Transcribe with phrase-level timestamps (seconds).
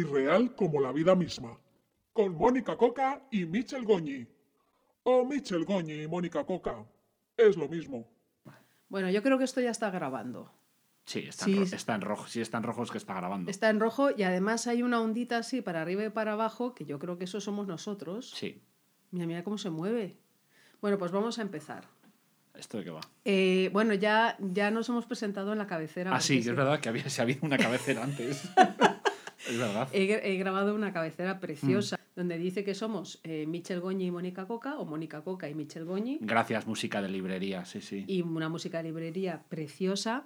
[0.00, 1.58] Irreal como la vida misma,
[2.12, 4.26] con Mónica Coca y Michel Goñi.
[5.04, 6.84] O Michel Goñi y Mónica Coca.
[7.36, 8.08] Es lo mismo.
[8.88, 10.52] Bueno, yo creo que esto ya está grabando.
[11.04, 11.52] Sí, está, Sí.
[11.52, 12.26] En, ro- está en rojo.
[12.26, 13.50] Sí, está en rojo es que está grabando.
[13.50, 16.86] Está en rojo y además hay una ondita así para arriba y para abajo, que
[16.86, 18.30] yo creo que eso somos nosotros.
[18.30, 18.62] Sí.
[19.10, 20.16] Mira, mira cómo se mueve.
[20.80, 21.84] Bueno, pues vamos a empezar.
[22.54, 23.00] ¿Esto de qué va?
[23.24, 26.14] Eh, bueno, ya, ya nos hemos presentado en la cabecera.
[26.14, 28.48] Ah, sí, es verdad que había, se había una cabecera antes.
[29.48, 29.88] es verdad.
[29.92, 32.00] He, gra- he grabado una cabecera preciosa Mm.
[32.16, 35.84] donde dice que somos eh, Michel Goñi y Mónica Coca, o Mónica Coca y Michel
[35.84, 38.04] Goñi, Gracias, música de librería, sí, sí.
[38.06, 40.24] y una música de librería preciosa,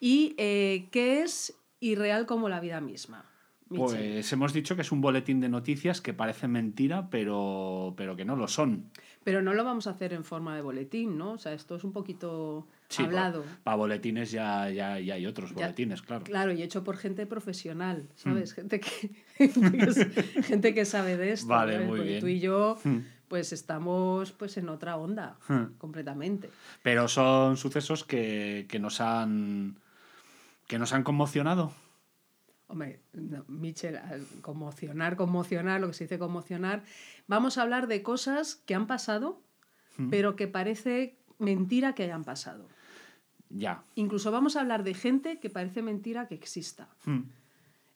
[0.00, 3.24] y eh, que es irreal como la vida misma.
[3.70, 3.86] Michel.
[3.86, 8.24] Pues hemos dicho que es un boletín de noticias que parece mentira, pero, pero que
[8.26, 8.90] no lo son.
[9.24, 11.32] Pero no lo vamos a hacer en forma de boletín, ¿no?
[11.32, 13.44] O sea, esto es un poquito Sí, hablado.
[13.64, 16.24] Para boletines ya, ya, ya hay otros Ya- boletines, claro.
[16.24, 18.18] Claro, y hecho por gente profesional, Mm.
[18.18, 18.52] ¿sabes?
[18.54, 19.10] Gente, que,
[19.48, 20.10] gente, que, s-
[20.42, 21.48] gente que sabe de esto.
[21.48, 21.88] Vale, ¿sabes?
[21.88, 22.20] muy Porque bien.
[22.20, 22.98] tú y yo, Mm.
[23.28, 25.78] pues estamos pues en otra onda, Mm.
[25.78, 26.50] completamente.
[26.82, 29.76] Pero son sucesos que, que nos han
[30.68, 31.72] que nos han conmocionado.
[32.68, 33.98] Hombre, no, Michel,
[34.40, 36.82] conmocionar, conmocionar, lo que se dice conmocionar.
[37.26, 39.42] Vamos a hablar de cosas que han pasado,
[40.08, 42.66] pero que parece mentira que hayan pasado.
[43.54, 43.84] Ya.
[43.94, 46.88] Incluso vamos a hablar de gente que parece mentira que exista.
[47.04, 47.22] Mm.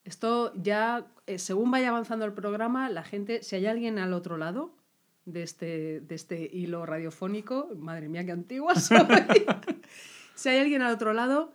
[0.05, 4.37] Esto ya, eh, según vaya avanzando el programa, la gente, si hay alguien al otro
[4.37, 4.77] lado
[5.25, 8.99] de este, de este hilo radiofónico, madre mía, qué antigua soy.
[10.34, 11.53] si hay alguien al otro lado,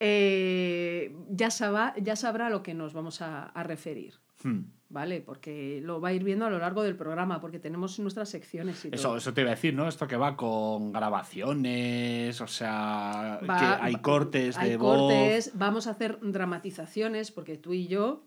[0.00, 4.14] eh, ya, sabrá, ya sabrá a lo que nos vamos a, a referir.
[4.42, 4.64] Mm.
[4.94, 5.20] ¿Vale?
[5.20, 8.84] Porque lo va a ir viendo a lo largo del programa, porque tenemos nuestras secciones
[8.84, 9.16] y Eso, todo.
[9.16, 9.88] eso te iba a decir, ¿no?
[9.88, 14.98] Esto que va con grabaciones, o sea, Va- que hay cortes hay de voz.
[14.98, 18.24] cortes, vamos a hacer dramatizaciones, porque tú y yo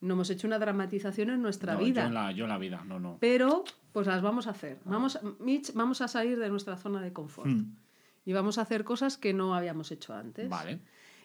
[0.00, 2.02] no hemos hecho una dramatización en nuestra No, vida.
[2.02, 3.18] Yo en, la, yo en la vida, no, no.
[3.20, 4.78] Pero, pues las vamos a hacer.
[4.84, 7.48] Vamos, Mitch, vamos a salir de nuestra zona de confort.
[7.50, 7.74] Mm.
[8.24, 10.48] Y vamos a hacer cosas que no habíamos hecho antes.
[10.48, 10.80] Vale.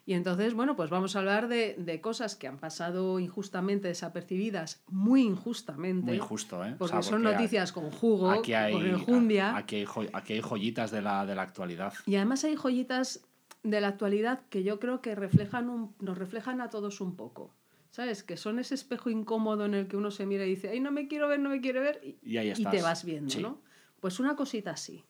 [0.06, 4.84] Y entonces, bueno, pues vamos a hablar de, de cosas que han pasado injustamente desapercibidas,
[4.90, 6.08] muy injustamente.
[6.08, 6.74] Muy injusto, ¿eh?
[6.74, 9.56] O Porque son noticias con jugo, aquí hay, con enjundia.
[9.56, 11.94] Aquí hay, aquí hay joyitas de la, de la actualidad.
[12.06, 13.22] Y además hay joyitas
[13.64, 17.54] de la actualidad que yo creo que reflejan un- nos reflejan a todos un poco.
[17.92, 18.24] ¿Sabes?
[18.24, 20.92] Que son ese espejo incómodo en el que uno se mira y dice, ay, no
[20.92, 22.02] me quiero ver, no me quiero ver.
[22.04, 22.72] Y, Y ahí y estás.
[22.74, 23.40] te vas viendo, Sí.
[23.42, 23.62] ¿no?
[24.02, 25.06] Pues una cosita así.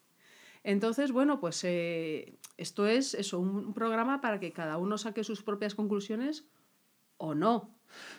[0.64, 5.44] Entonces, bueno, pues eh, esto es eso, un programa para que cada uno saque sus
[5.44, 6.46] propias conclusiones
[7.18, 7.70] o no.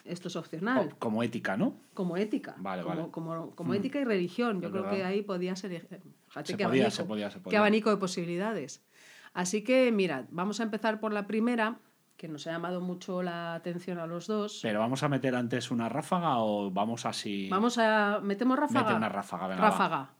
[0.04, 1.74] Esto es opcional, O- como ética, ¿no?
[1.94, 2.54] como ética.
[2.58, 3.10] Vale, como, vale.
[3.10, 3.76] Como, como Mm.
[3.76, 4.60] ética y religión.
[4.60, 5.72] Yo Es creo que ahí podía ser.
[5.72, 5.80] eh,
[6.28, 8.84] Fíjate Se qué podía, abanico, se podía, se qué abanico de posibilidades.
[9.32, 11.78] Así que, mirad, vamos a empezar por la primera,
[12.16, 14.60] que nos ha llamado mucho la atención a los dos.
[14.62, 17.48] Pero vamos a meter antes una ráfaga o vamos así.
[17.50, 18.20] Vamos a.
[18.22, 18.84] ¿Metemos ráfaga?
[18.84, 19.62] Mete una ráfaga, venga.
[19.70, 20.14] va.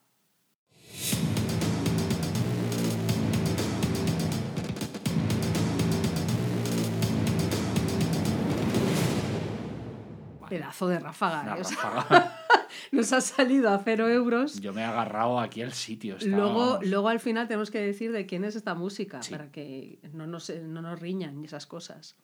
[10.59, 11.57] Pedazo de ráfaga.
[11.57, 11.61] ¿eh?
[11.61, 12.41] O sea, ráfaga.
[12.93, 14.61] nos ha salido a cero euros.
[14.61, 16.17] Yo me he agarrado aquí al sitio.
[16.17, 19.31] está- Luego, luego al final tenemos que decir de quién es esta música Sí.
[19.33, 22.17] para que no nos, no nos riñan y esas cosas.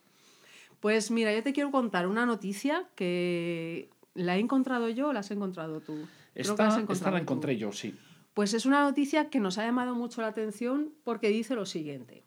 [0.81, 5.21] Pues mira, yo te quiero contar una noticia que la he encontrado yo o la
[5.21, 5.93] has encontrado tú.
[6.35, 7.23] Creo que Esta, la tú.
[7.23, 7.95] encontré yo, sí.
[8.35, 12.25] Pues es una noticia que nos ha llamado mucho la atención porque dice lo siguiente.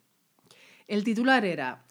[0.88, 1.84] El titular era,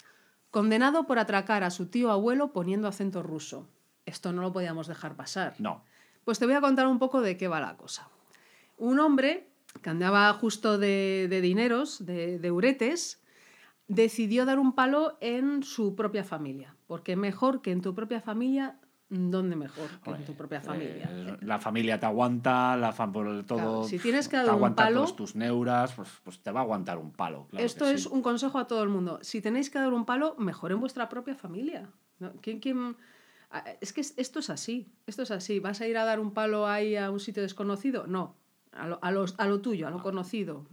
[0.51, 3.69] condenado por atracar a su tío abuelo poniendo acento ruso.
[4.07, 5.55] Esto no lo podíamos dejar pasar.
[5.59, 5.85] No.
[6.25, 8.09] Pues te voy a contar un poco de qué va la cosa.
[8.79, 9.49] Un hombre
[9.81, 13.23] que andaba justo de, de dineros, de, de uretes,
[13.89, 16.75] decidió dar un palo en su propia familia.
[16.87, 18.77] Porque mejor que en tu propia familia,
[19.09, 21.09] ¿dónde mejor que en tu propia familia?
[21.11, 23.59] Eh, la familia te aguanta, la fa- por todo.
[23.59, 26.60] Claro, si tienes que te dar un palo- todos tus neuras, pues, pues te va
[26.60, 27.47] a aguantar un palo.
[27.51, 28.09] claro Esto es sí.
[28.13, 29.19] un consejo a todo el mundo.
[29.22, 31.89] Si tenéis que dar un palo, mejor en vuestra propia familia.
[32.19, 32.33] ¿no?
[32.43, 32.97] ¿Quién, quién-
[33.81, 34.89] Es que es- esto es así.
[35.07, 35.60] Esto es así.
[35.60, 38.07] ¿Vas a ir a dar un palo ahí a un sitio desconocido?
[38.07, 38.37] No.
[38.72, 40.66] A lo, a los- a lo tuyo, a lo conocido.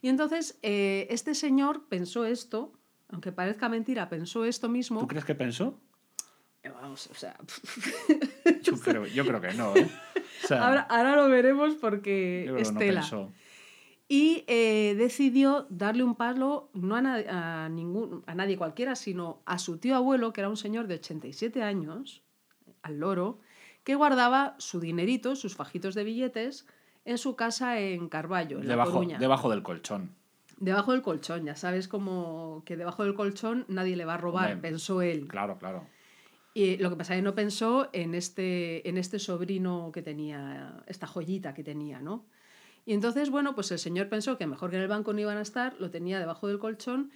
[0.00, 2.72] Y entonces, eh, este señor pensó esto,
[3.08, 5.00] aunque parezca mentira, pensó esto mismo.
[5.00, 5.78] ¿Tú crees que pensó?
[6.62, 7.36] Eh, Vamos, o sea,
[8.62, 9.88] Yo creo, yo creo que no, ¿eh?
[10.44, 13.32] O sea, ahora, ahora lo veremos porque yo creo es que no pensó.
[14.08, 19.42] Y eh, decidió darle un palo no a, na- a ningún, a nadie cualquiera, sino
[19.46, 22.22] a su tío abuelo, que era un señor de 87 años,
[22.82, 23.40] al loro,
[23.82, 26.66] que guardaba su dinerito, sus fajitos de billetes,
[27.04, 29.18] en su casa en Carballo, en La Debajo, Coruña.
[29.18, 30.14] debajo del colchón.
[30.58, 34.60] Debajo del colchón, ya sabes como que debajo del colchón nadie le va a robar,
[34.60, 35.26] pensó él.
[35.28, 35.86] Claro, claro.
[36.54, 40.82] Y lo que pasa es que no pensó en este, en este sobrino que tenía,
[40.86, 42.24] esta joyita que tenía, ¿no?
[42.86, 45.36] Y entonces, bueno, pues el señor pensó que mejor que en el banco no iban
[45.36, 47.10] a estar, lo tenía debajo del colchón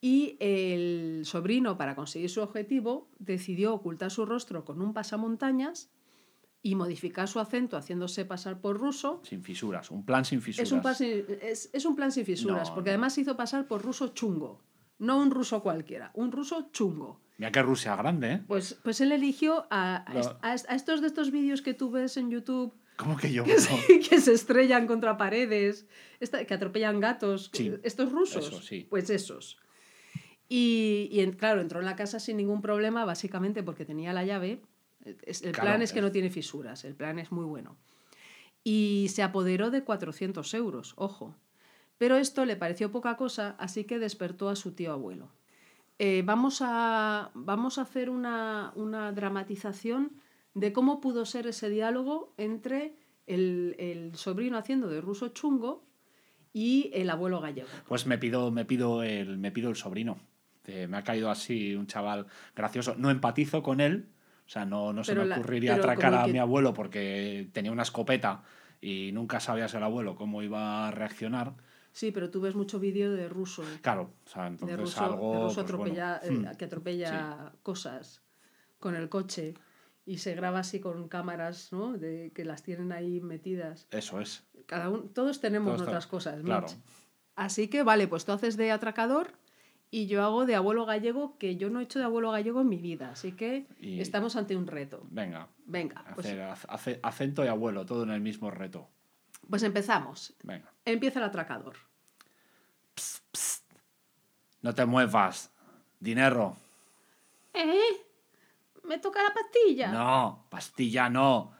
[0.00, 5.90] y el sobrino, para conseguir su objetivo, decidió ocultar su rostro con un pasamontañas
[6.60, 9.20] y modificar su acento haciéndose pasar por ruso.
[9.24, 10.68] Sin fisuras, un plan sin fisuras.
[10.68, 12.94] Es un, plan sin, es, es un plan sin fisuras, No, porque no.
[12.94, 14.60] además se hizo pasar por ruso chungo.
[14.98, 17.20] No un ruso cualquiera, un ruso chungo.
[17.38, 18.42] Mira que Rusia grande, ¿eh?
[18.46, 21.62] Pues, pues él eligió a, a Lo- est- a est- a estos de estos vídeos
[21.62, 23.44] que tú ves en YouTube ¿Cómo que yo?
[23.44, 25.86] que se, que se estrellan contra paredes,
[26.20, 28.86] que atropellan gatos, Sí, estos rusos, eso, sí.
[28.88, 29.58] pues esos.
[30.48, 34.60] Y, claro, entró en la casa sin ningún problema, básicamente porque tenía la llave.
[35.04, 35.16] El
[35.52, 37.76] Claro, plan es que no tiene fisuras, el plan es muy bueno.
[38.62, 41.34] Y se apoderó de 400 euros, ojo.
[41.98, 45.32] Pero esto le pareció poca cosa, así que despertó a su tío abuelo.
[45.98, 50.12] Eh, vamos, a, vamos a hacer una, una dramatización
[50.54, 52.94] de cómo pudo ser ese diálogo entre
[53.26, 55.84] el, el sobrino haciendo de ruso chungo
[56.52, 57.68] y el abuelo gallego.
[57.88, 60.18] Pues me pido, me pido el, me pido el sobrino.
[60.66, 62.94] Eh, me ha caído así un chaval gracioso.
[62.96, 64.08] No empatizo con él.
[64.46, 66.74] O sea, no, no se Pero me la- ocurriría pero atracar a que- mi abuelo
[66.74, 68.42] porque tenía una escopeta
[68.80, 71.54] y nunca sabías el abuelo cómo iba a reaccionar.
[71.92, 73.62] Sí, pero tú ves mucho vídeo de ruso.
[73.80, 75.32] Claro, o sea, de entonces ruso, algo.
[75.32, 76.56] de ruso pues, bueno, atropella- eh, hmm.
[76.56, 78.22] que atropella cosas
[78.78, 79.54] con el coche
[80.04, 81.92] y se graba así con cámaras ¿no?
[81.96, 83.86] de, que las tienen ahí metidas.
[83.90, 84.44] Eso es.
[84.66, 86.42] Cada uno, todos tenemos Todos nuestras cosas.
[86.42, 86.66] claro.
[86.68, 86.76] Mitch.
[87.36, 89.32] Así que vale, pues tú haces de atracador
[89.90, 92.68] y yo hago de abuelo gallego, que yo no he hecho de abuelo gallego en
[92.68, 93.10] mi vida.
[93.12, 95.02] Así que Y- estamos ante un reto.
[95.10, 95.48] Venga.
[95.66, 98.88] Venga, pues, hacer ac- ace- acento y abuelo, todo en el mismo reto.
[99.50, 100.34] pues empezamos.
[100.44, 100.70] Venga.
[100.84, 101.74] Empieza el atracador.
[104.60, 105.50] No te muevas.
[106.00, 106.56] Dinero.
[107.54, 107.78] ¿Eh?
[108.84, 109.88] ¿Me toca la pastilla?
[109.88, 111.52] No, pastilla no.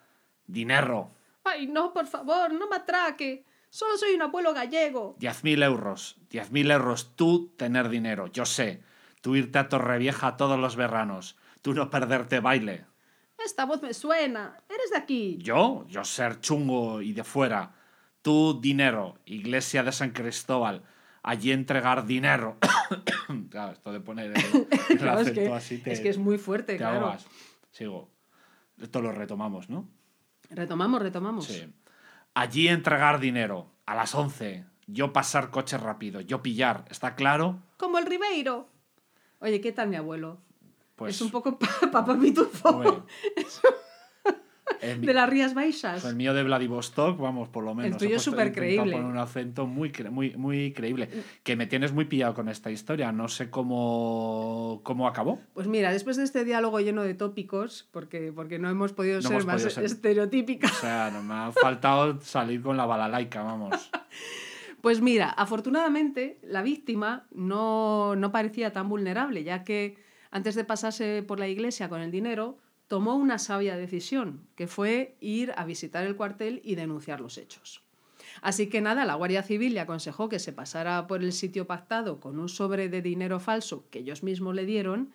[0.46, 1.12] Dinero.
[1.44, 3.44] Ay, no, por favor, no me atraque.
[3.70, 5.16] Solo soy un abuelo gallego.
[5.18, 6.16] Diez mil euros.
[6.28, 7.16] Diez mil euros.
[7.16, 8.26] Tú tener dinero.
[8.26, 8.82] Yo sé.
[9.22, 11.36] Tú irte a Torrevieja todos los veranos.
[11.62, 12.84] Tú no perderte baile.
[13.42, 14.58] Esta voz me suena.
[14.68, 15.38] Eres de aquí.
[15.40, 17.74] Yo, yo ser chungo y de fuera.
[18.20, 19.18] Tú dinero.
[19.24, 20.82] Iglesia de San Cristóbal.
[21.22, 22.58] Allí entregar dinero.
[23.50, 24.36] claro, esto de poner el,
[24.90, 27.06] el Claro, es, acento que, así te, es que es muy fuerte, te claro.
[27.06, 27.26] ahogas.
[27.70, 28.10] Sigo.
[28.80, 29.88] Esto lo retomamos, ¿no?
[30.50, 31.46] Retomamos, retomamos.
[31.46, 31.72] Sí.
[32.34, 33.70] Allí entregar dinero.
[33.86, 34.64] A las 11.
[34.86, 36.20] Yo pasar coche rápido.
[36.20, 36.84] Yo pillar.
[36.90, 37.62] ¿Está claro?
[37.76, 38.68] Como el Ribeiro.
[39.38, 40.40] Oye, ¿qué tal mi abuelo?
[40.96, 41.16] Pues.
[41.16, 43.06] es un poco pa- papá pitufo.
[44.82, 46.04] el, mi- de las Rías Baixas.
[46.04, 47.96] el mío de Vladivostok, vamos, por lo menos.
[47.98, 48.74] tuyo he es supercreíble.
[48.76, 51.08] intentado poner un acento muy, muy, muy creíble.
[51.42, 53.12] Que me tienes muy pillado con esta historia.
[53.12, 55.38] No sé cómo, cómo acabó.
[55.54, 59.22] Pues mira, después de este diálogo lleno de tópicos, porque, porque no hemos podido No
[59.22, 63.42] ser hemos más podido estereotípicas, O sea, no me ha faltado salir con la balalaica,
[63.42, 63.90] vamos.
[64.80, 69.96] Pues mira, afortunadamente la víctima no, no parecía tan vulnerable, ya que
[70.32, 72.58] antes de pasarse por la iglesia con el dinero,
[72.88, 77.82] tomó una sabia decisión, que fue ir a visitar el cuartel y denunciar los hechos.
[78.40, 82.20] Así que nada, la Guardia Civil le aconsejó que se pasara por el sitio pactado
[82.20, 85.12] con un sobre de dinero falso que ellos mismos le dieron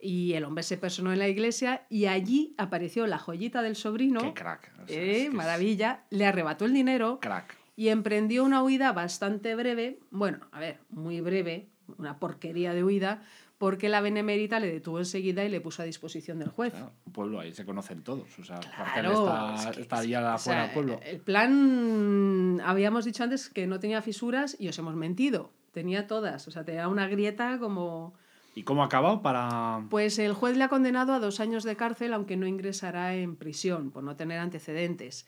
[0.00, 4.20] y el hombre se personó en la iglesia y allí apareció la joyita del sobrino.
[4.20, 4.72] Qué crack.
[4.82, 7.56] O sea, Eh, es que es maravilla, le arrebató el dinero Crack.
[7.76, 13.22] y emprendió una huida bastante breve, bueno, a ver, muy breve, una porquería de huida,
[13.58, 16.72] porque la Benemérita le detuvo enseguida y le puso a disposición del juez.
[16.72, 18.38] Claro, un pueblo ahí se conocen todos.
[18.38, 21.00] O sea, Claro, está, es que- está ya o sea, afuera del pueblo.
[21.04, 25.52] El plan, habíamos dicho antes que no tenía fisuras y os hemos mentido.
[25.72, 28.14] Tenía todas, o sea, tenía una grieta como...
[28.56, 29.84] ¿Y cómo ha acabado para...?
[29.90, 33.34] Pues el juez le ha condenado a dos años de cárcel, aunque no ingresará en
[33.36, 35.26] prisión por no tener antecedentes.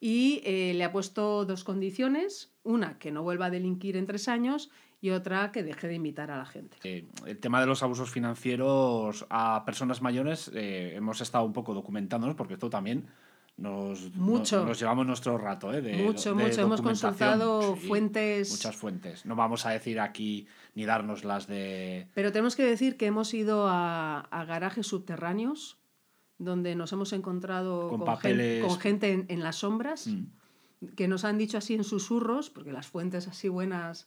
[0.00, 4.28] Y eh, le ha puesto dos condiciones, una que no vuelva a delinquir en tres
[4.28, 6.76] años y otra que deje de imitar a la gente.
[6.82, 11.74] Eh, el tema de los abusos financieros a personas mayores eh, hemos estado un poco
[11.74, 13.06] documentándonos porque esto también
[13.56, 14.60] nos, Mucho.
[14.60, 16.60] no- nos llevamos nuestro rato eh, de mucho, de mucho.
[16.62, 18.50] Hemos consultado Sí, fuentes...
[18.50, 22.96] muchas fuentes no vamos a decir aquí ni darnos las de Pero tenemos que decir
[22.96, 25.76] que hemos ido a, a garajes subterráneos
[26.38, 28.60] donde nos hemos encontrado Con con, papeles.
[28.60, 30.86] gen- con gente en, en las sombras Mm.
[30.94, 34.06] que nos han dicho así en susurros, porque las fuentes así buenas,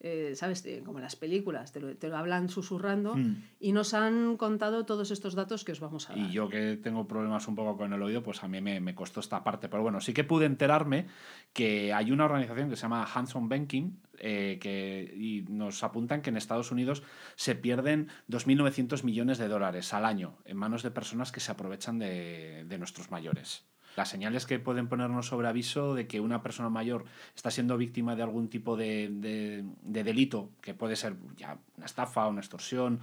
[0.00, 0.66] eh, ¿sabes?
[0.84, 3.42] Como en las películas, te lo, te lo hablan susurrando Mm.
[3.60, 6.18] y nos han contado todos estos datos que os vamos a dar.
[6.18, 8.94] Y yo que tengo problemas un poco con el oído, pues a mí me, me
[8.94, 9.68] costó esta parte.
[9.68, 11.06] Pero bueno, sí que pude enterarme
[11.52, 16.22] que hay una organización que se llama Hands on Banking, eh, que, y nos apuntan
[16.22, 17.02] que en Estados Unidos
[17.36, 21.98] se pierden 2.900 millones de dólares al año en manos de personas que se aprovechan
[21.98, 23.64] de, de nuestros mayores.
[23.96, 28.14] Las señales que pueden ponernos sobre aviso de que una persona mayor está siendo víctima
[28.14, 33.00] de algún tipo de, de- de delito, que puede ser ya una estafa, una extorsión,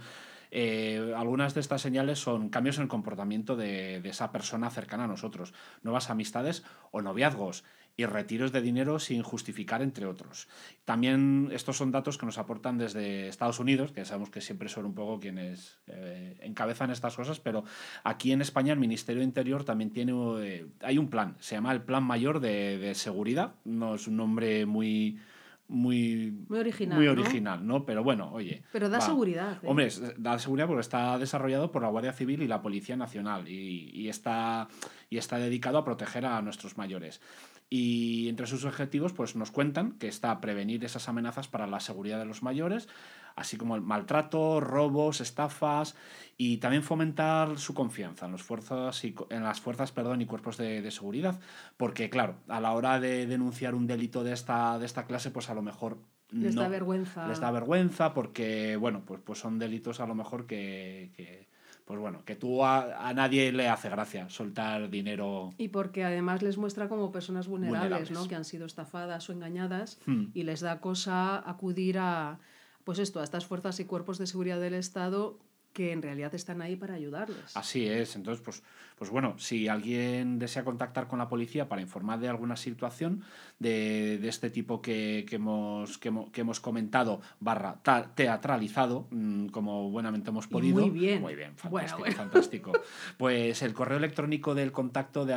[0.56, 5.04] eh, algunas de estas señales son cambios en el comportamiento de, de esa persona cercana
[5.04, 7.64] a nosotros, nuevas amistades o noviazgos
[7.96, 10.48] y retiros de dinero sin justificar, entre otros.
[10.84, 14.86] También estos son datos que nos aportan desde Estados Unidos, que sabemos que siempre son
[14.86, 17.64] un poco quienes eh, encabezan estas cosas, pero
[18.02, 21.72] aquí en España el Ministerio de Interior también tiene, eh, hay un plan, se llama
[21.72, 25.20] el Plan Mayor de, de Seguridad, no es un nombre muy...
[25.66, 27.12] Muy, Muy original, muy ¿no?
[27.12, 27.86] original, ¿no?
[27.86, 28.62] Pero bueno, oye.
[28.70, 29.04] Pero da va.
[29.04, 29.56] seguridad.
[29.62, 29.66] ¿eh?
[29.66, 33.90] Hombre, da seguridad porque está desarrollado por la Guardia Civil y la Policía Nacional y,
[33.94, 34.68] y está,
[35.08, 37.22] y está dedicado a proteger a nuestros mayores.
[37.70, 41.80] Y entre sus objetivos, pues nos cuentan que está a prevenir esas amenazas para la
[41.80, 42.88] seguridad de los mayores,
[43.36, 45.96] así como el maltrato, robos, estafas
[46.36, 50.56] y también fomentar su confianza en, los fuerzas y, en las fuerzas perdón, y cuerpos
[50.56, 51.40] de, de seguridad.
[51.76, 55.50] Porque, claro, a la hora de denunciar un delito de esta, de esta clase, pues
[55.50, 55.98] a lo mejor
[56.30, 57.28] Les da vergüenza.
[57.28, 61.48] Les da vergüenza porque, bueno, pues, pues son delitos a lo mejor que, que,
[61.84, 65.52] pues bueno, que tú a, a nadie le hace gracia soltar dinero.
[65.58, 68.10] Y porque además les muestra como personas vulnerables, Vulnerables.
[68.10, 68.28] ¿no?
[68.28, 70.26] Que han sido estafadas o engañadas Hmm.
[70.32, 72.38] y les da cosa acudir a,
[72.84, 75.38] pues esto, a estas fuerzas y cuerpos de seguridad del Estado
[75.74, 77.54] que en realidad están ahí para ayudarles.
[77.54, 78.62] Así es, entonces, pues,
[78.96, 83.22] pues bueno, si alguien desea contactar con la policía para informar de alguna situación
[83.58, 89.08] de, de este tipo que, que hemos, que, hemos, que hemos comentado, barra ta- teatralizado,
[89.10, 90.80] mm, como buenamente hemos Y podido.
[90.80, 91.20] muy bien.
[91.20, 92.16] Muy bien, Bueno, fantástico, bueno.
[92.16, 92.72] fantástico.
[93.18, 95.34] Pues el correo electrónico del contacto de,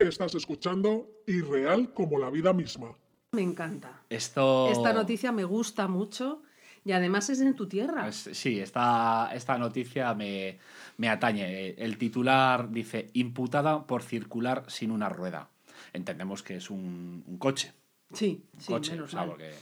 [0.08, 2.92] Estás escuchando Irreal como la vida misma.
[3.32, 4.02] Me encanta.
[4.10, 4.70] Esto...
[4.72, 6.42] Esta noticia me gusta mucho
[6.86, 8.04] y además es en tu tierra.
[8.04, 10.58] Pues sí, esta, esta noticia me,
[10.98, 11.72] me atañe.
[11.72, 15.50] El titular dice, imputada por circular sin una rueda.
[15.94, 17.74] Entendemos que es un, un coche.
[18.14, 19.30] sí, un sí, coche, menos o sea, mal.
[19.32, 19.54] porque-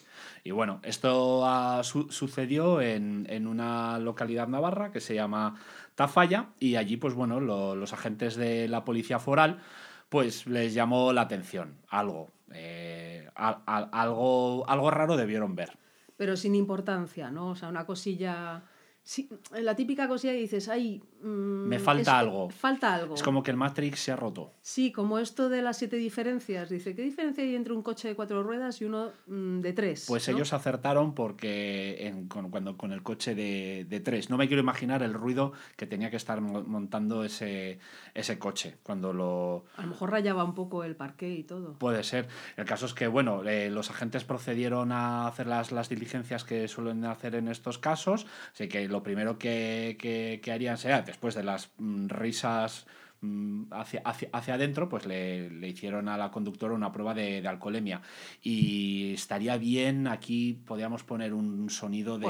[0.44, 5.60] Y bueno, esto ha su- sucedió en, en una localidad navarra que se llama
[5.96, 9.62] Tafalla y allí, pues bueno, lo- los agentes de la policía foral
[10.10, 12.30] pues les llamó la atención algo.
[12.54, 15.78] eh, al- al- algo, algo raro debieron ver.
[16.16, 17.50] Pero sin importancia, ¿no?
[17.50, 18.64] O sea, una cosilla...
[19.06, 19.30] sí,
[19.62, 21.02] la típica cosilla que dices, ay...
[21.22, 22.50] mm, Me falta es- algo.
[22.50, 23.16] Falta algo.
[23.16, 24.52] Es como que el Matrix se ha roto.
[24.62, 26.70] Sí, como esto de las siete diferencias.
[26.70, 30.06] Dice, ¿qué diferencia hay entre un coche de cuatro ruedas y uno mm, de tres?
[30.08, 30.36] Pues ¿no?
[30.36, 34.30] ellos acertaron porque en- con, cuando, con el coche de, de tres.
[34.30, 37.80] No me quiero imaginar el ruido que tenía que estar mo- montando ese,
[38.16, 39.66] ese coche cuando lo...
[39.78, 41.78] A lo mejor rayaba un poco el parqué y todo.
[41.78, 42.28] Puede ser.
[42.58, 46.68] El caso es que, bueno, eh, los agentes procedieron a hacer las, las diligencias que
[46.68, 48.26] suelen hacer en estos casos.
[48.54, 52.88] Así que lo primero que, que- que harían sería, después de las mm, risas
[53.22, 57.42] mm, hacia, hacia, hacia adentro, pues le, le hicieron a la conductora una prueba de,
[57.42, 58.02] de alcoholemia.
[58.42, 62.28] Y estaría bien, aquí podríamos poner un sonido de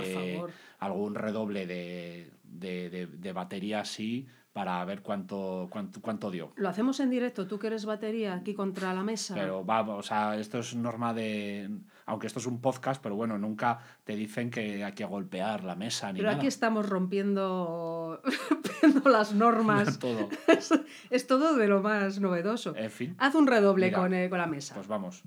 [0.79, 6.51] algún redoble de, de, de- de batería así para ver cuánto, cuánto, cuánto dio.
[6.55, 9.35] Lo hacemos en directo, tú que eres batería aquí contra la mesa.
[9.35, 11.69] Pero vamos, o sea, esto es norma de.
[12.07, 15.75] Aunque esto es un podcast, pero bueno, nunca te dicen que hay que golpear la
[15.75, 16.37] mesa ni Pero nada.
[16.37, 19.97] aquí estamos rompiendo, rompiendo las normas.
[19.99, 20.29] Todo.
[20.47, 20.69] es,
[21.09, 22.75] es todo de lo más novedoso.
[22.75, 24.75] En fin, Haz un redoble Mira, con, eh, con la mesa.
[24.75, 25.23] pues vamos.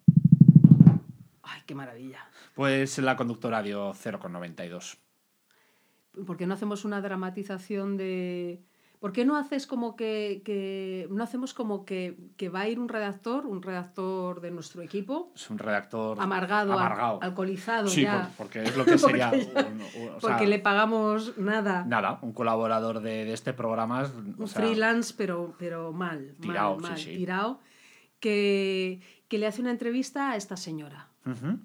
[1.42, 2.20] Ay, qué maravilla.
[2.54, 4.99] Pues la conductora dio 0,92.
[6.26, 8.62] ¿Por qué no hacemos una dramatización de...
[9.00, 12.81] ¿Por qué no haces como que, que- no hacemos como que, que va a ir
[12.81, 17.19] un redactor, un redactor de nuestro equipo, Es un redactor amargado, al- amargado.
[17.23, 19.31] alcoholizado Sí, ya, por- porque es lo que sería.
[19.31, 23.33] Porque ya- un- un- o porque sea, le pagamos nada, Nada, un colaborador de, de
[23.33, 24.02] este programa.
[24.02, 27.14] es- o un sea, freelance, pero, pero mal, Tirao, mal, mal, sí.
[27.17, 27.61] tirao,
[28.19, 31.09] que, que le hace una entrevista a esta señora.
[31.25, 31.59] ujú.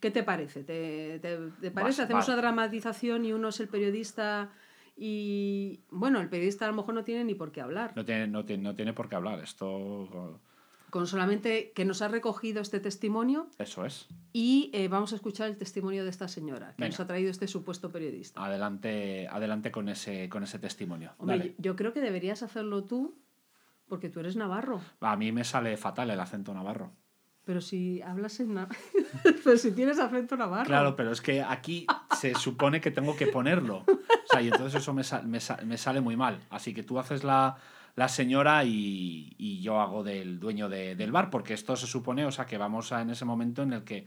[0.00, 0.64] ¿Qué te parece?
[0.64, 2.02] ¿Te, te- te parece?
[2.02, 2.32] Vas- Hacemos va.
[2.34, 4.50] una dramatización y uno es el periodista
[4.96, 5.80] y...
[5.90, 7.92] Bueno, el periodista a lo mejor no tiene ni por qué hablar.
[7.96, 9.40] No, tiene, no, tiene, no tiene por qué hablar.
[9.40, 10.40] Esto.
[10.90, 14.06] Con solamente que nos ha recogido este testimonio Eso es.
[14.32, 16.90] y eh, vamos a escuchar el testimonio de esta señora que Venga.
[16.90, 18.44] nos ha traído este supuesto periodista.
[18.44, 21.12] Adelante, adelante con, ese, con ese testimonio.
[21.18, 21.50] Hombre, Dale.
[21.58, 23.18] yo, yo creo que deberías hacerlo tú
[23.88, 24.80] porque tú eres navarro.
[25.00, 26.92] A mí me sale fatal el acento navarro.
[27.44, 28.54] Pero si hablas en...
[28.54, 28.68] na-
[29.44, 30.64] pero si tienes acento navarro.
[30.66, 31.86] Claro, pero es que aquí
[32.32, 33.84] se supone que tengo que ponerlo.
[33.86, 36.40] O sea, y entonces eso me, sal- me sa- me sale muy mal.
[36.50, 37.56] Así que tú haces la,
[37.96, 42.24] la señora y, y yo hago del dueño de- del bar, porque esto se supone,
[42.24, 44.06] o sea, que vamos a, en ese momento en el que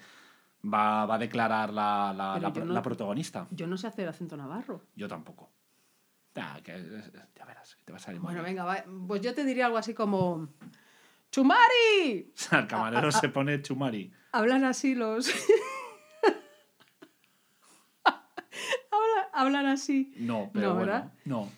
[0.65, 3.47] va, va a declarar la, la- la no- la protagonista.
[3.51, 4.81] Yo no sé hacer acento navarro.
[4.95, 5.51] Yo tampoco.
[6.35, 6.71] Ah, que,
[7.35, 8.83] ya verás, te va a salir Bueno, venga, va.
[9.07, 10.49] pues yo te diría algo así como...
[11.31, 12.31] ¡Chumari!
[12.51, 14.11] El camarero se pone chumari.
[14.31, 15.29] Hablan así los...
[19.37, 20.13] Habla- Hablan así.
[20.17, 21.11] No, pero No, bueno, ¿verdad?
[21.25, 21.49] no.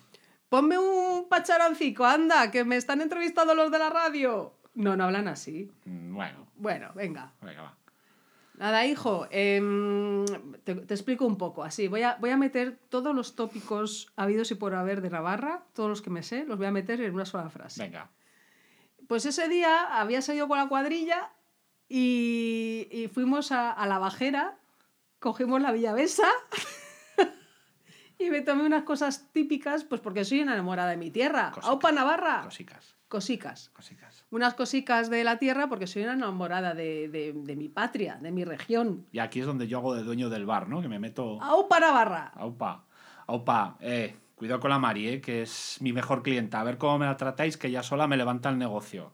[0.48, 4.52] Ponme un pacharancico, anda, que me están entrevistando los de la radio.
[4.74, 5.70] No, no hablan así.
[5.84, 7.32] Mm, Bueno, Bueno, venga.
[7.40, 7.76] venga, va.
[8.54, 10.26] Nada, hijo, em,
[10.64, 11.64] te, te explico un poco.
[11.64, 15.62] Así, voy a, voy a meter todos los tópicos habidos y por haber de Navarra,
[15.72, 17.82] todos los que me sé, los voy a meter en una sola frase.
[17.82, 18.10] Venga.
[19.08, 21.30] Pues ese día había salido con la cuadrilla
[21.88, 24.58] y, y fuimos a, a la bajera,
[25.20, 26.28] cogimos la Villavesa
[28.20, 31.50] y me tomé unas cosas típicas, pues porque soy una enamorada de mi tierra.
[31.50, 31.68] Cosicas.
[31.70, 32.42] ¡Aupa Navarra!
[32.44, 33.70] Cosicas, Cosicas.
[33.72, 34.24] cosicas.
[34.30, 38.30] Unas cosicas de la tierra porque soy una enamorada de, de- de mi patria, de
[38.30, 39.06] mi región.
[39.12, 40.80] Y aquí es donde yo hago de dueño del bar, ¿no?
[40.82, 41.40] Que me meto.
[41.42, 42.32] ¡Aupa Navarra!
[42.36, 42.84] Aupa,
[43.26, 46.60] aupa, eh, cuidado con la Mari, eh, que es mi mejor clienta.
[46.60, 49.12] A ver cómo me la tratáis, que ella sola me levanta el negocio.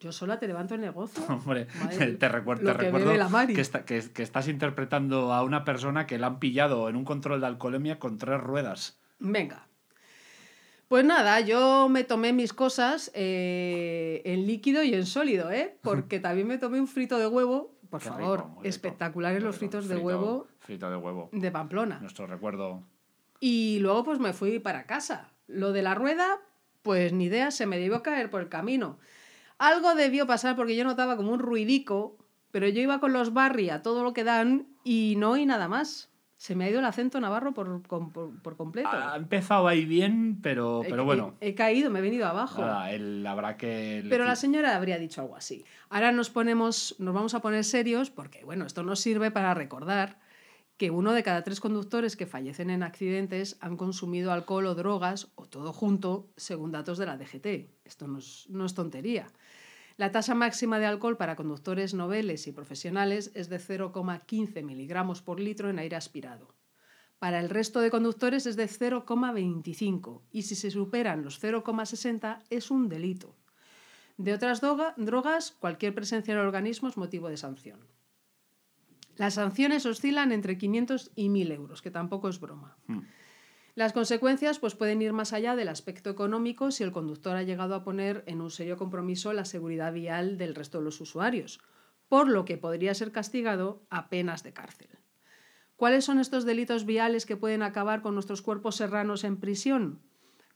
[0.00, 1.22] Yo sola te levanto el negocio.
[1.28, 3.54] Hombre, Madre, te, recuer- te que recuerdo bebe la Mari.
[3.54, 7.04] que, está- que- que estás interpretando a una persona que la han pillado en un
[7.04, 8.98] control de alcoholemia con tres ruedas.
[9.18, 9.66] Venga.
[10.88, 15.78] Pues nada, yo me tomé mis cosas eh, en líquido y en sólido, ¿eh?
[15.82, 17.72] Porque también me tomé un frito de huevo.
[17.88, 19.70] Por Qué favor, rico, rico, espectaculares muy los rico.
[19.70, 21.30] fritos de Frito- huevo Frito de huevo.
[21.32, 22.00] de Pamplona.
[22.00, 22.82] Nuestro recuerdo.
[23.40, 25.30] Y luego pues me fui para casa.
[25.46, 26.38] Lo de la rueda,
[26.82, 28.98] pues ni idea, se me debió caer por el camino.
[29.58, 32.18] Algo debió pasar porque yo notaba como un ruidico,
[32.50, 35.68] pero yo iba con los barri a todo lo que dan y no oí nada
[35.68, 36.10] más.
[36.36, 38.90] Se me ha ido el acento navarro por, por, por completo.
[38.92, 41.36] Ha empezado ahí bien, pero, He- pero bueno.
[41.40, 42.60] He, he caído, me he venido abajo.
[42.60, 44.04] Nada, él habrá que.
[44.10, 45.64] Pero la señora habría dicho algo así.
[45.88, 50.18] Ahora nos ponemos, nos vamos a poner serios porque, bueno, esto nos sirve para recordar
[50.76, 55.28] que uno de cada tres conductores que fallecen en accidentes han consumido alcohol o drogas
[55.36, 57.46] o todo junto, según datos de la DGT.
[57.84, 59.28] Esto no es, no es tontería.
[59.96, 65.38] La tasa máxima de alcohol para conductores noveles y profesionales es de 0,15 miligramos por
[65.38, 66.54] litro en aire aspirado.
[67.20, 72.70] Para el resto de conductores es de 0,25 y si se superan los 0,60 es
[72.70, 73.36] un delito.
[74.16, 77.80] De otras droga- drogas, cualquier presencia en el organismo es motivo de sanción.
[79.16, 82.76] Las sanciones oscilan entre 500 y 1.000 euros, que tampoco es broma.
[82.88, 83.02] Hmm.
[83.76, 87.74] Las consecuencias pues, pueden ir más allá del aspecto económico si el conductor ha llegado
[87.74, 91.60] a poner en un serio compromiso la seguridad vial del resto de los usuarios,
[92.08, 94.90] por lo que podría ser castigado a penas de cárcel.
[95.74, 100.00] ¿Cuáles son estos delitos viales que pueden acabar con nuestros cuerpos serranos en prisión?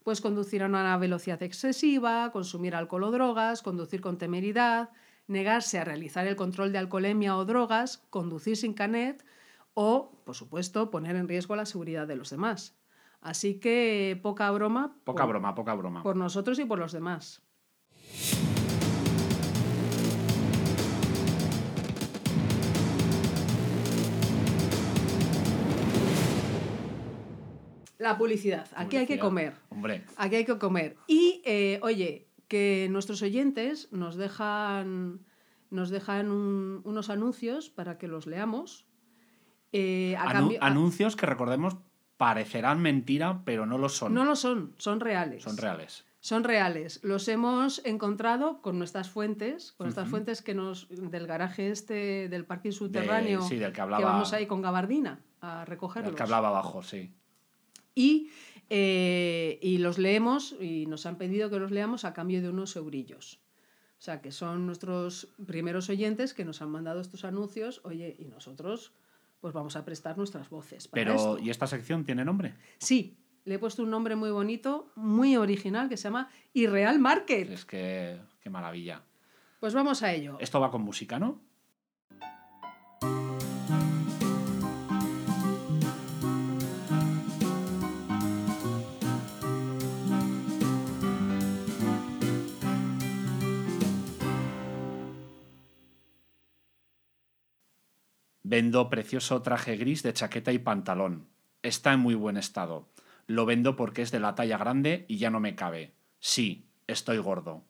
[0.03, 4.91] Pues conducir a una velocidad excesiva, consumir alcohol o drogas, conducir con temeridad,
[5.27, 9.25] negarse a realizar el control de alcoholemia o drogas, conducir sin canet
[9.73, 12.78] o, por supuesto, poner en riesgo la seguridad de los demás.
[13.21, 14.95] Así que poca broma.
[15.03, 16.03] Poca por, broma, poca broma.
[16.03, 17.41] Por nosotros y por los demás.
[27.97, 28.67] La publicidad.
[28.75, 29.53] Aquí hay que comer.
[29.69, 30.95] Hombre, Aquí hay que comer.
[31.07, 35.19] Y, eh, oye, que nuestros oyentes nos dejan,
[35.69, 38.85] nos dejan un- unos anuncios para que los leamos.
[39.73, 41.77] Eh, a anu- cambio- a- anuncios que recordemos
[42.19, 44.13] parecerán mentira, pero no lo son.
[44.13, 45.41] no lo son, son reales.
[45.41, 46.03] Son reales.
[46.19, 46.99] Son reales.
[47.01, 52.43] Los hemos encontrado con nuestras fuentes, con nuestras fuentes que nos del garaje este del
[52.45, 54.01] parking De- subterráneo sí, del que hablaba.
[54.01, 56.09] que vamos ahí con gabardina a recogerlos.
[56.11, 57.13] El que hablaba abajo, sí.
[57.95, 58.29] Y,
[58.69, 62.75] eh, y los leemos y nos han pedido que los leamos a cambio de unos
[62.75, 63.39] eurillos.
[63.97, 68.25] O sea, que son nuestros primeros oyentes que nos han mandado estos anuncios, oye, y
[68.25, 68.91] nosotros
[69.39, 70.87] pues vamos a prestar nuestras voces.
[70.87, 71.39] Para Pero, esto.
[71.39, 72.55] ¿y esta sección tiene nombre?
[72.77, 77.49] Sí, le he puesto un nombre muy bonito, muy original, que se llama Irreal Market.
[77.49, 79.03] Es que, qué maravilla.
[79.59, 80.37] Pues vamos a ello.
[80.39, 81.41] Esto va con música, ¿no?
[98.49, 101.27] Vendo precioso traje gris de chaqueta y pantalón.
[101.61, 102.89] Está en muy buen estado.
[103.27, 105.93] Lo vendo porque es de la talla grande y ya no me cabe.
[106.19, 107.63] Sí, estoy gordo.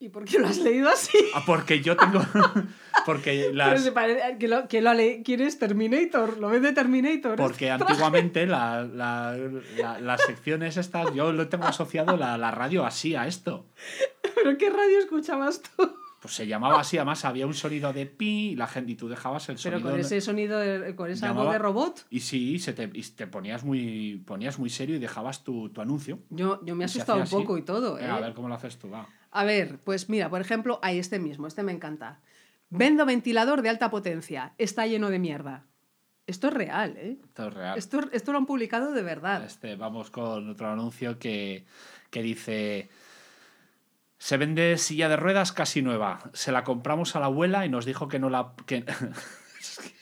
[0.00, 1.18] ¿Y por qué lo has leído así?
[1.34, 2.20] Ah, porque yo tengo.
[3.04, 6.38] Porque las, se parece- que lo, que lo ale- ¿Quién es Terminator?
[6.38, 7.36] ¿Lo ves de Terminator?
[7.36, 9.36] porque antiguamente la- la-
[9.76, 13.66] la- las secciones estas, yo lo tengo asociado la, la radio así a esto.
[14.34, 15.94] ¿Pero qué radio escuchabas tú?
[16.24, 19.08] Pues se llamaba así, además había un sonido de pi y la gente y tú
[19.10, 19.90] dejabas el Pero sonido.
[19.90, 22.06] con ese sonido, de- con esa Llamaba- voz de robot.
[22.08, 25.82] Y sí, se te, y te ponías muy ponías muy serio y dejabas tu, tu
[25.82, 26.20] anuncio.
[26.30, 27.34] Yo, yo me he asustado un así.
[27.36, 27.98] poco y todo.
[27.98, 28.06] ¿eh?
[28.06, 29.06] a ver cómo lo haces tú, va.
[29.32, 32.22] A ver, pues mira, por ejemplo, hay este mismo, este me encanta.
[32.70, 35.66] Vendo ventilador de alta potencia, está lleno de mierda.
[36.26, 37.18] Esto es real, ¿eh?
[37.22, 37.76] Esto es real.
[37.78, 39.44] Esto, esto lo han publicado de verdad.
[39.44, 41.66] Este, vamos con otro anuncio que,
[42.08, 42.88] que dice:
[44.24, 46.30] Se vende silla de ruedas casi nueva.
[46.32, 48.54] Se la compramos a la abuela y nos dijo que no la.
[48.66, 48.86] Que...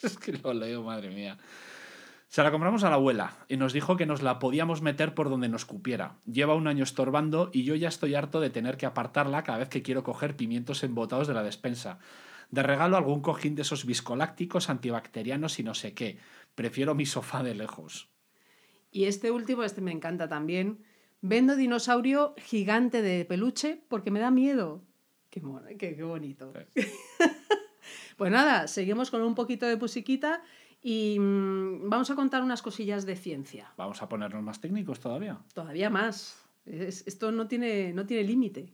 [0.00, 1.38] es, que, lo leo, madre mía.
[2.28, 5.28] Se la compramos a la abuela y nos dijo que nos la podíamos meter por
[5.28, 6.20] donde nos cupiera.
[6.24, 9.68] Lleva un año estorbando y yo ya estoy harto de tener que apartarla cada vez
[9.68, 11.98] que quiero coger pimientos embotados de la despensa.
[12.48, 16.18] De regalo algún cojín de esos viscolácticos antibacterianos y no sé qué.
[16.54, 18.08] Prefiero mi sofá de lejos.
[18.92, 20.84] Y este último, este me encanta también.
[21.22, 24.82] Vendo dinosaurio gigante de peluche porque me da miedo.
[25.30, 26.52] Qué, mono, qué, qué bonito.
[28.16, 30.42] pues nada, seguimos con un poquito de musiquita
[30.82, 33.72] y mm, vamos a contar unas cosillas de ciencia.
[33.76, 35.38] Vamos a ponernos más técnicos todavía.
[35.54, 36.36] Todavía más.
[36.66, 38.72] Es- esto no tiene, no tiene límite.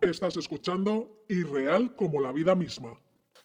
[0.00, 2.98] Estás escuchando Irreal como la vida misma.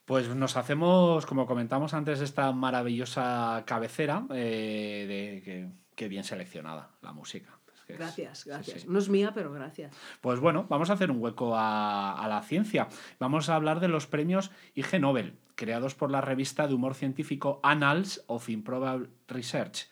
[0.10, 6.90] Pues nos hacemos, como comentamos antes, esta maravillosa cabecera eh, de que, que bien seleccionada
[7.04, 7.60] la música.
[7.76, 8.82] Es que es- Gracias, sí, gracias.
[8.82, 8.88] sí.
[8.90, 9.96] No es mía, pero gracias.
[10.20, 12.88] Pues bueno, vamos a hacer un hueco a, a la ciencia.
[13.20, 17.60] Vamos a hablar de los premios IG Nobel, creados por la revista de humor científico
[17.62, 19.90] Annals of Improbable Research.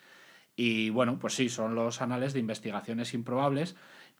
[0.56, 3.76] Y bueno, pues sí, son los anales de investigaciones improbables.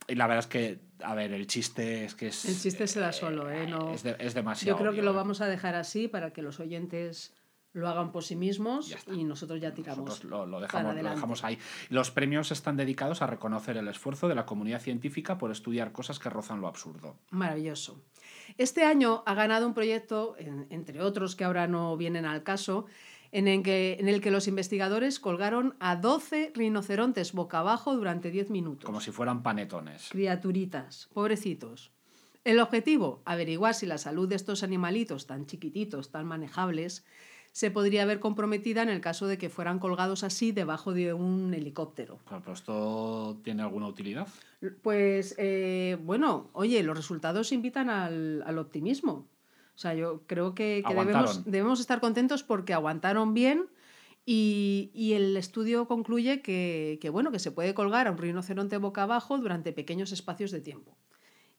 [0.07, 2.45] Y la verdad es que, a ver, el chiste es que es.
[2.45, 3.67] El chiste se da solo, ¿eh?
[3.67, 4.77] No- Es, de- es demasiado.
[4.77, 5.21] Yo creo que obvio, lo ¿eh?
[5.21, 7.35] vamos a dejar así para que los oyentes
[7.75, 10.05] lo hagan por sí mismos y nosotros ya tiramos.
[10.07, 11.59] Nosotros lo, lo para dejamos, lo dejamos ahí.
[11.91, 16.19] Los premios están dedicados a reconocer el esfuerzo de la comunidad científica por estudiar cosas
[16.19, 17.17] que rozan lo absurdo.
[17.31, 18.01] Maravilloso.
[18.57, 22.87] Este año ha ganado un proyecto, en- entre otros que ahora no vienen al caso,
[23.33, 28.31] en el, que, en el que los investigadores colgaron a 12 rinocerontes boca abajo durante
[28.31, 28.87] 10 minutos.
[28.87, 30.09] Como si fueran panetones.
[30.11, 31.91] Criaturitas, pobrecitos.
[32.45, 37.05] El objetivo, averiguar si la salud de estos animalitos tan chiquititos, tan manejables,
[37.53, 41.53] se podría ver comprometida en el caso de que fueran colgados así debajo de un
[41.53, 42.19] helicóptero.
[42.29, 44.29] Pero, pero ¿esto tiene alguna utilidad?
[44.83, 49.27] Pues eh, bueno, oye, los resultados invitan al, al optimismo.
[49.79, 50.93] O sea, yo creo que, que
[51.47, 53.67] debemos, estar contentos porque aguantaron bien
[54.27, 58.77] y, y el estudio concluye que, que, bueno, que se puede colgar a un rinoceronte
[58.79, 60.97] boca abajo durante pequeños espacios de tiempo.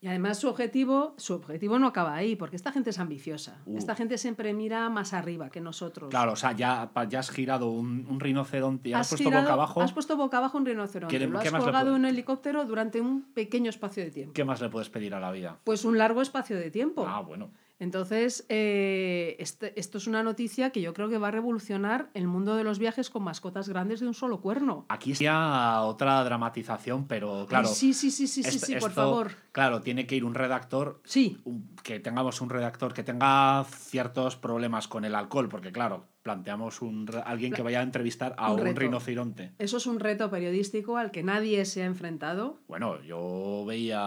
[0.01, 3.61] Y además su objetivo, su objetivo no acaba ahí, porque esta gente es ambiciosa.
[3.65, 3.77] Uh.
[3.77, 6.09] Esta gente siempre mira más arriba que nosotros.
[6.09, 9.53] Claro, o sea, ya, ya has girado un, un rinoceronte y has, puesto girado- boca
[9.53, 9.81] abajo.
[9.81, 11.13] Has puesto boca abajo un rinoceronte.
[11.13, 14.33] ¿Qué le- Lo has colgado en un helicóptero durante un pequeño espacio de tiempo.
[14.33, 15.57] ¿Qué más le puedes pedir a la vida?
[15.63, 17.05] Pues un largo espacio de tiempo.
[17.07, 17.49] Ah, bueno.
[17.79, 22.27] Entonces, eh, este- esto es una noticia que yo creo que va a revolucionar el
[22.27, 24.85] mundo de los viajes con mascotas grandes de un solo cuerno.
[24.89, 27.69] Aquí sería otra dramatización, pero claro.
[27.69, 29.31] Ay, sí, sí, sí, sí, sí, esto- sí, por esto, favor.
[29.53, 34.35] Claro, tiene que ir un redactor Sí, un- que tengamos un redactor que tenga ciertos
[34.35, 38.75] problemas con el alcohol, porque claro, planteamos un, alguien que vaya a entrevistar a Un
[38.75, 39.53] rinoceronte.
[39.57, 42.59] eso es un reto periodístico al que nadie se ha enfrentado.
[42.67, 43.99] Bueno, yo veía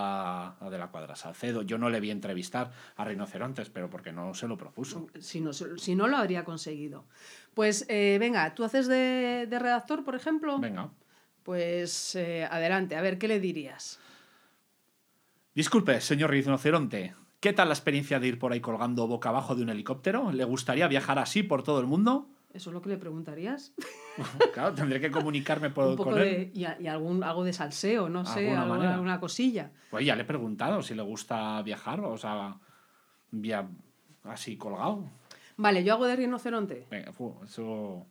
[0.48, 4.34] a De la Cuadra Salcedo, yo no le vi entrevistar a rinocerontes, pero porque no
[4.34, 5.06] se lo propuso.
[5.20, 7.06] Si no, si no lo habría conseguido.
[7.54, 10.58] Pues eh, venga, ¿tú haces de, de redactor, por ejemplo?
[10.58, 10.90] Venga.
[11.42, 13.98] Pues eh, adelante, a ver, ¿qué le dirías?
[15.54, 19.62] Disculpe, señor rinoceronte, ¿qué tal la experiencia de ir por ahí colgando boca abajo de
[19.62, 20.30] un helicóptero?
[20.32, 22.28] ¿Le gustaría viajar así por todo el mundo?
[22.54, 23.72] ¿Eso es lo que le preguntarías?
[24.54, 26.24] Claro, tendré que comunicarme por, Un poco con él.
[26.24, 29.72] de, y, a- y algún, algo de salseo, no sé, Alguna cosilla.
[29.90, 32.56] Pues ya le he preguntado si le gusta viajar, o sea,
[33.32, 33.68] via-
[34.24, 35.04] así colgado.
[35.56, 36.86] Vale, yo hago de rinoceronte.
[36.90, 38.06] Venga, fu, eso.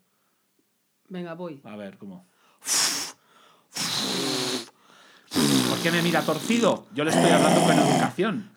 [1.07, 1.61] Venga, voy.
[1.63, 2.25] A ver, ¿cómo?
[5.81, 6.85] ¿Por qué me mira torcido?
[6.93, 8.49] Yo le estoy hablando con educación.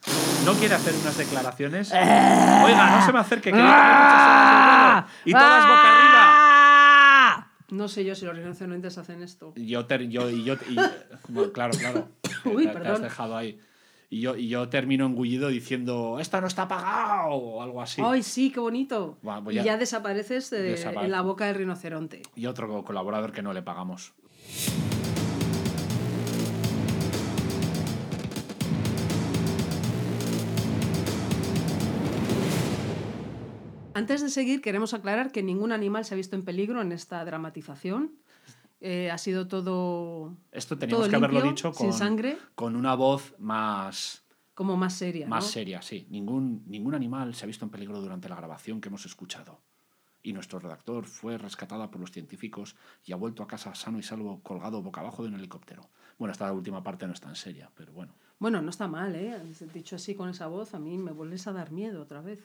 [0.44, 1.90] ¿No quiere hacer unas declaraciones?
[1.90, 5.04] Oiga, no se me acerque, que yo tengo muchas.
[5.24, 7.50] Y todas boca arriba.
[7.70, 9.54] No sé yo si los rinocerontes hacen esto.
[9.56, 10.76] Yo, ter- yo, y yo y-
[11.28, 12.08] bueno, claro, claro.
[12.44, 13.02] Uy, te, te has perdón.
[13.02, 13.58] dejado ahí.
[14.10, 18.02] Y yo, y yo termino engullido diciendo, esto no está pagado, o algo así.
[18.04, 19.16] ¡Ay, sí, qué bonito!
[19.26, 22.20] Va, pues y ya- ya desapareces de- en la boca del rinoceronte.
[22.36, 24.12] Y otro colaborador que no le pagamos.
[33.94, 37.24] Antes de seguir, queremos aclarar que ningún animal se ha visto en peligro en esta
[37.24, 38.12] dramatización.
[38.80, 40.36] Eh, ha sido todo.
[40.52, 42.36] Esto teníamos todo que haberlo dicho sin con, sangre.
[42.54, 45.26] con una voz más, Como más seria.
[45.26, 45.50] más ¿no?
[45.50, 46.06] seria, sí.
[46.10, 49.60] Ningún, ningún animal se ha visto en peligro durante la grabación que hemos escuchado.
[50.22, 54.02] Y nuestro redactor fue rescatada por los científicos y ha vuelto a casa sano y
[54.02, 55.88] salvo colgado boca abajo de un helicóptero.
[56.18, 58.14] Bueno, esta última parte no es tan seria, pero bueno.
[58.38, 59.40] Bueno, no está mal, ¿eh?
[59.72, 62.40] Dicho así con esa voz, a mí me vuelves a dar miedo otra vez.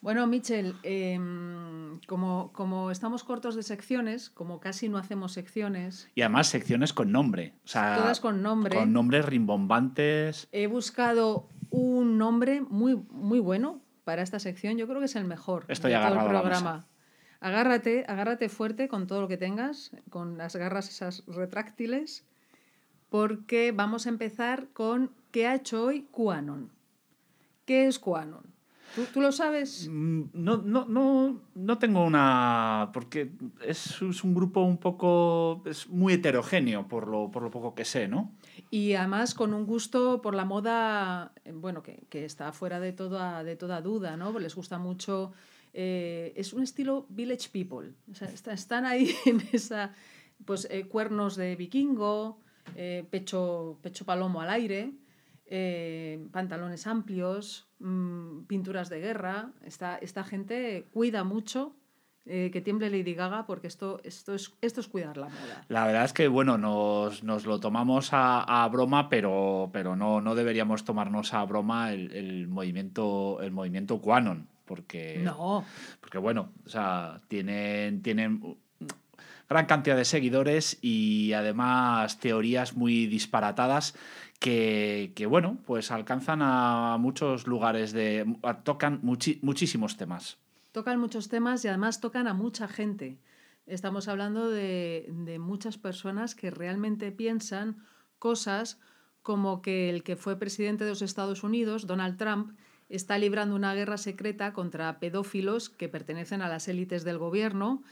[0.00, 6.22] Bueno, Michel, em, como, como estamos cortos de secciones, como casi no hacemos secciones, Y
[6.22, 7.54] además secciones con nombre.
[7.64, 8.74] O sea, Todas con nombre.
[8.74, 10.48] Con nombres rimbombantes.
[10.52, 14.78] he buscado un nombre muy, muy bueno para esta sección.
[14.78, 16.86] Yo creo que es el mejor Estoy de todo el programa.
[17.40, 22.24] Agárrate, agárrate fuerte con todo lo que tengas, con las garras esas retráctiles,
[23.08, 26.70] porque vamos a empezar con ¿qué ha hecho hoy QAnon?
[27.64, 28.59] ¿Qué es QAnon?
[28.94, 29.88] ¿Tú, tú lo sabes?
[29.90, 32.90] Mm, No, no, no, no tengo una.
[32.92, 33.30] Porque
[33.64, 35.62] es, es un grupo un poco.
[35.66, 38.32] Es muy heterogéneo por lo, por lo poco que sé, ¿no?
[38.70, 42.92] Y además con un gusto por la moda, eh, bueno, que, que está fuera de
[42.92, 44.36] toda, de toda duda, ¿no?
[44.38, 45.32] Les gusta mucho.
[45.72, 47.92] eh, es un estilo village people.
[48.10, 49.92] O sea, está- están ahí en esa.
[50.44, 52.40] Pues eh, cuernos de vikingo,
[52.74, 54.92] eh, pecho, pecho palomo al aire,
[55.50, 59.50] eh, pantalones amplios, mm, pinturas de guerra.
[59.64, 61.74] Esta, esta gente cuida mucho
[62.24, 65.64] eh, que tiemble Lady Gaga porque esto, esto, es, esto es cuidar la moda.
[65.68, 70.20] La verdad es que, bueno, nos, nos lo tomamos a, a broma, pero, pero no,
[70.20, 74.48] no deberíamos tomarnos a broma el, el movimiento, el movimiento Quanon.
[74.64, 75.64] Porque, No,
[76.00, 78.56] porque bueno, o sea, tienen, tienen
[79.48, 83.96] gran cantidad de seguidores y además teorías muy disparatadas
[84.40, 88.26] que, que, bueno, pues alcanzan a muchos lugares de...
[88.64, 90.38] tocan muchi- muchísimos temas.
[90.72, 93.18] Tocan muchos temas y además tocan a mucha gente.
[93.66, 97.84] Estamos hablando de, de muchas personas que realmente piensan
[98.18, 98.80] cosas
[99.22, 103.74] como que el que fue presidente de los Estados Unidos, Donald Trump, está librando una
[103.74, 107.82] guerra secreta contra pedófilos que pertenecen a las élites del gobierno,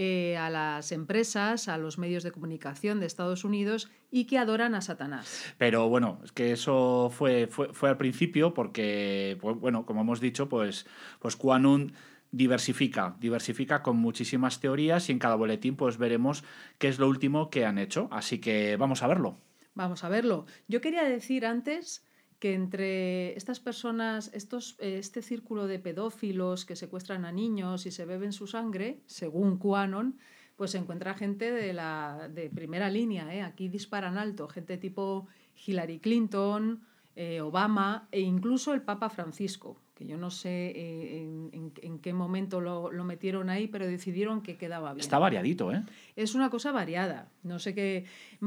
[0.00, 4.76] eh, a las empresas, a los medios de comunicación de Estados Unidos y que adoran
[4.76, 5.52] a Satanás.
[5.58, 10.20] Pero bueno, es que eso fue, fue, fue al principio porque, pues, bueno, como hemos
[10.20, 10.86] dicho, pues,
[11.18, 11.94] pues QAnon
[12.30, 16.44] diversifica, diversifica con muchísimas teorías y en cada boletín pues veremos
[16.78, 18.06] qué es lo último que han hecho.
[18.12, 19.40] Así que vamos a verlo.
[19.74, 20.46] Vamos a verlo.
[20.68, 22.04] Yo quería decir antes
[22.38, 27.90] que entre estas personas, estos, eh, este círculo de pedófilos que secuestran a niños y
[27.90, 30.16] se beben su sangre, según QAnon,
[30.56, 33.34] pues se encuentra gente de, la, de primera línea.
[33.34, 33.42] ¿eh?
[33.42, 35.26] Aquí disparan alto, gente tipo
[35.66, 36.80] Hillary Clinton,
[37.16, 41.98] eh, Obama e incluso el Papa Francisco, que yo no sé eh, en, en- en
[41.98, 45.00] qué momento lo, lo metieron ahí, pero decidieron que quedaba bien.
[45.00, 45.82] Está variadito, ¿eh?
[46.14, 47.28] Es una cosa variada.
[47.42, 48.04] No sé qué.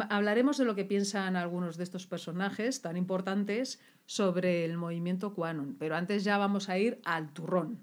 [0.10, 5.76] Hablaremos de lo que piensan algunos de estos personajes tan importantes sobre el movimiento QAnon.
[5.78, 7.80] Pero antes ya vamos a ir al turrón.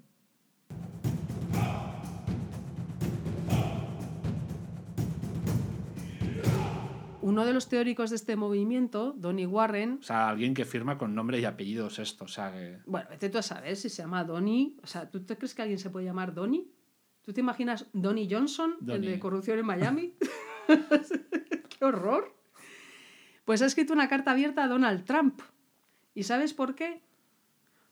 [7.21, 11.13] Uno de los teóricos de este movimiento, Donny Warren, O sea, alguien que firma con
[11.13, 12.25] nombre y apellidos esto.
[12.25, 12.79] O sea, que...
[12.85, 14.77] bueno, vete tú a saber si se llama Donny.
[14.81, 16.71] O sea, ¿tú te crees que alguien se puede llamar Donny?
[17.21, 20.15] ¿Tú te imaginas Donny Johnson, el de corrupción en Miami?
[21.69, 22.33] ¡Qué horror!
[23.45, 25.41] Pues ha escrito una carta abierta a Donald Trump.
[26.13, 27.01] ¿Y sabes por qué?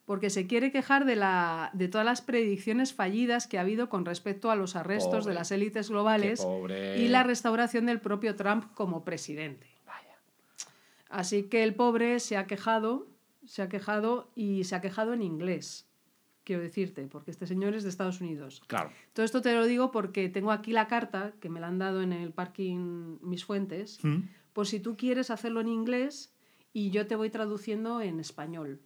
[0.07, 4.05] Porque se quiere quejar de, la, de todas las predicciones fallidas que ha habido con
[4.05, 6.47] respecto a los arrestos de las élites globales
[6.95, 9.67] y la restauración del propio Trump como presidente.
[9.85, 10.17] Vaya.
[11.09, 13.09] Así que el pobre se ha quejado,
[13.45, 15.89] se ha quejado y se ha quejado en inglés,
[16.45, 18.63] quiero decirte, porque este señor es de Estados Unidos.
[18.67, 18.91] Claro.
[19.11, 22.01] Todo esto te lo digo porque tengo aquí la carta que me la han dado
[22.01, 24.19] en el parking Mis Fuentes, ¿Mm?
[24.53, 26.33] por si tú quieres hacerlo en inglés
[26.71, 28.79] y yo te voy traduciendo en español.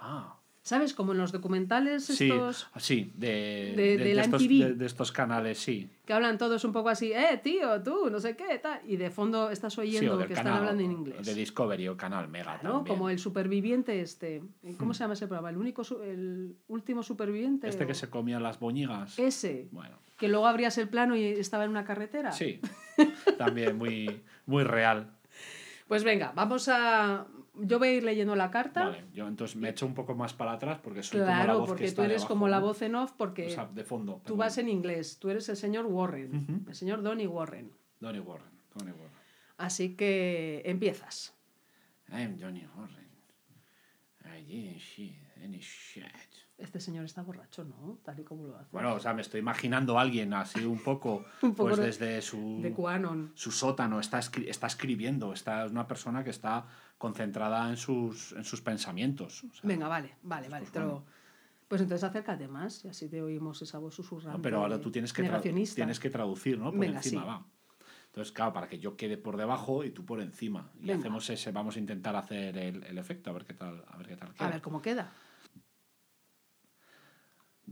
[0.00, 0.39] Ah.
[0.70, 0.94] ¿Sabes?
[0.94, 5.58] Como en los documentales Sí, estos sí, de, De- de estos, de- de estos canales,
[5.58, 5.90] sí.
[6.06, 8.80] que hablan todos un poco así, eh, tío, tú, no sé qué, tal.
[8.86, 11.26] Y de fondo estás Sí, oyendo del que canal, están hablando en inglés.
[11.26, 12.70] De Discovery o Canal Mega ¿no?
[12.74, 12.96] también.
[12.96, 14.42] Como el superviviente este.
[14.78, 15.50] ¿Cómo se llama ese programa?
[15.50, 17.68] ¿El, único, el último superviviente?
[17.68, 19.18] Este que se comía las boñigas.
[19.18, 19.66] Ese.
[19.72, 22.30] Bueno, Que luego abrías el plano y estaba en una carretera.
[22.30, 22.60] sí.
[23.38, 25.10] también muy, muy real.
[25.88, 27.26] Pues venga, vamos a...
[27.54, 28.84] Yo voy a ir leyendo la carta.
[28.84, 31.58] Vale, yo entonces me echo un poco más para atrás porque soy como la claro,
[31.58, 33.66] voz que porque está tú eres debajo, como la voz en off porque O sea,
[33.66, 34.22] de fondo.
[34.24, 35.18] tú vas en inglés.
[35.18, 36.36] Tú eres el señor Warren.
[36.48, 36.68] Ujú.
[36.70, 37.72] El señor Donny Warren.
[37.98, 38.50] Donny Warren.
[38.74, 39.10] Donny Warren.
[39.58, 41.34] Así que empiezas.
[42.12, 43.10] I'm Johnny Warren.
[44.24, 46.04] I didn't see any shit.
[46.58, 47.98] Este señor está borracho, ¿no?
[48.04, 48.68] Tal y como lo hace.
[48.70, 51.86] Bueno, o sea, me estoy imaginando a alguien así un poco, Un poco pues de-
[51.86, 52.74] desde su, de
[53.34, 56.66] su sótano, está, escri- está escribiendo, está, es una persona que está
[57.00, 59.42] concentrada en sus, en sus pensamientos.
[59.44, 60.66] o sea, Venga, vale, vale, vale.
[60.70, 61.06] pues lo- bueno.
[61.66, 64.36] Pues entonces acércate más y así te oímos esa voz susurrando.
[64.36, 64.42] ¿no?
[64.42, 65.22] Pero ahora tú tienes que,
[65.74, 66.72] tienes que traducir, ¿no?
[66.72, 67.26] Por Venga, encima, sí.
[67.28, 67.46] va.
[68.06, 70.70] Entonces, claro, para que yo quede por debajo y tú por encima.
[70.80, 70.96] Y Venga.
[70.98, 74.08] hacemos ese, vamos a intentar hacer el, el efecto, a ver qué tal, a ver
[74.08, 74.48] qué tal A queda.
[74.50, 75.10] ver cómo queda.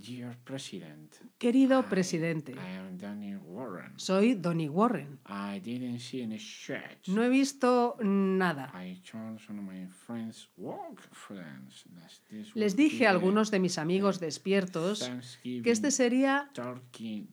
[0.00, 3.94] Dear President, Querido I- presidente, I am Danny Warren.
[3.98, 5.18] soy Donny Warren.
[5.26, 7.08] I didn't see any shit.
[7.08, 8.70] No he visto nada.
[8.80, 11.84] I told some of my friends, work friends,
[12.30, 15.10] this Les dije a algunos de mis amigos despiertos
[15.42, 16.48] que este sería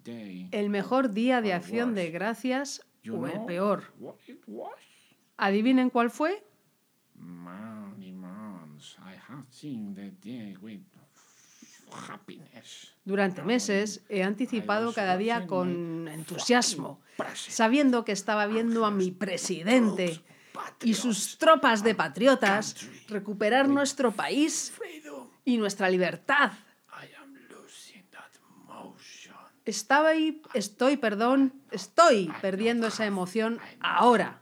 [0.03, 0.49] Day.
[0.51, 3.93] el mejor día de acción de gracias You o el peor.
[3.99, 4.73] what it was?
[5.37, 6.43] ¿Adivinen cuál fue?
[7.13, 10.81] Many months I have seen the day with.
[13.03, 16.99] Durante meses he anticipado cada día con entusiasmo,
[17.33, 20.23] sabiendo que estaba viendo a mi presidente
[20.81, 24.73] y sus tropas de patriotas recuperar nuestro país
[25.43, 26.53] y nuestra libertad.
[29.65, 34.37] Estaba ahí, estoy, perdón, estoy perdiendo esa emoción ahora.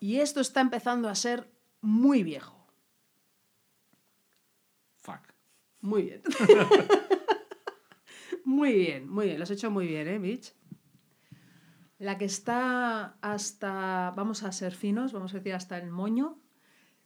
[0.00, 1.55] Y esto está empezando a ser
[1.86, 2.66] muy viejo.
[4.96, 5.32] Fuck.
[5.80, 6.22] Muy bien.
[8.44, 9.38] muy bien, muy bien.
[9.38, 10.52] Lo has hecho muy bien, ¿eh, Mitch?
[11.98, 16.40] La que está hasta, vamos a ser finos, vamos a decir hasta el moño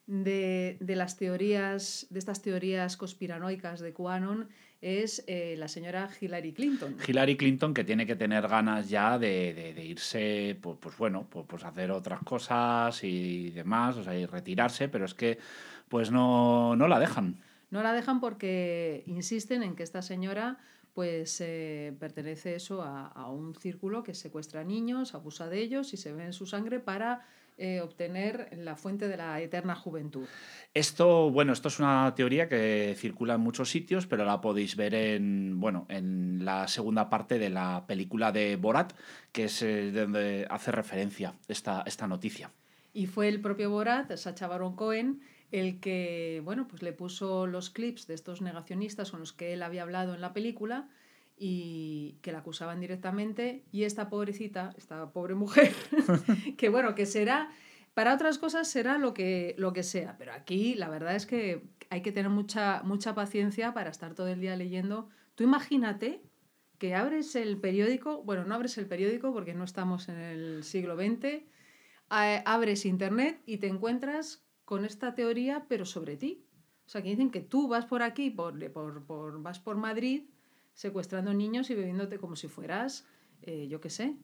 [0.07, 4.49] de, de las teorías, de estas teorías conspiranoicas de QAnon
[4.81, 6.97] es eh, la señora Hillary Clinton.
[7.07, 11.27] Hillary Clinton que tiene que tener ganas ya de, de- de irse, pues, pues bueno,
[11.29, 15.38] pues, pues hacer otras cosas y demás, o sea, y retirarse, pero es que
[15.88, 17.37] pues no, no la dejan.
[17.71, 20.59] No la dejan porque insisten en que esta señora
[20.95, 25.97] pues eh, pertenece eso a, a un círculo que secuestra niños, abusa de ellos y
[25.97, 27.27] se ve en su sangre para
[27.62, 30.27] eh, obtener la fuente de la eterna juventud.
[30.73, 34.94] Esto, bueno, esto es una teoría que circula en muchos sitios, pero la podéis ver
[34.94, 38.94] en, bueno, en la segunda parte de la película de Borat,
[39.31, 42.51] que es eh, de donde hace referencia esta, esta noticia.
[42.94, 45.20] Y fue el propio Borat, Sacha Baron Cohen,
[45.53, 49.62] el que bueno, pues le puso los clips de estos negacionistas con los que él
[49.62, 50.88] había hablado en la película
[51.42, 53.64] y que la acusaban directamente.
[53.72, 55.72] Y esta pobrecita, esta pobre mujer,
[56.59, 57.50] que bueno, que será,
[57.94, 61.62] para otras cosas será lo que, lo que sea, pero aquí la verdad es que
[61.88, 65.09] hay que tener mucha, mucha paciencia para estar todo el día leyendo.
[65.35, 66.20] Tú imagínate
[66.79, 70.94] que abres el periódico, bueno, no abres el periódico porque no estamos en el siglo
[70.94, 71.46] XX,
[72.11, 76.44] a- abres internet y te encuentras con esta teoría, pero sobre ti.
[76.87, 80.24] O sea, que dicen que tú vas por aquí, por, por, por- vas por Madrid,
[80.85, 83.05] secuestrando niños y bebiéndote como si fueras,
[83.43, 84.16] eh, yo qué sé,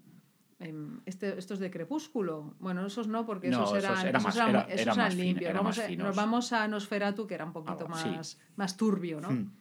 [0.59, 2.55] em, este, estos de crepúsculo.
[2.61, 5.15] Bueno, esos no, porque No, esos eran, era esos eran- era- esos era eran más
[5.15, 5.53] fin- limpios.
[5.53, 8.09] Vamos a- nos vamos a Nosferatu, que era un poquito sí.
[8.09, 9.31] más, más turbio, ¿no?
[9.33, 9.53] Hmm.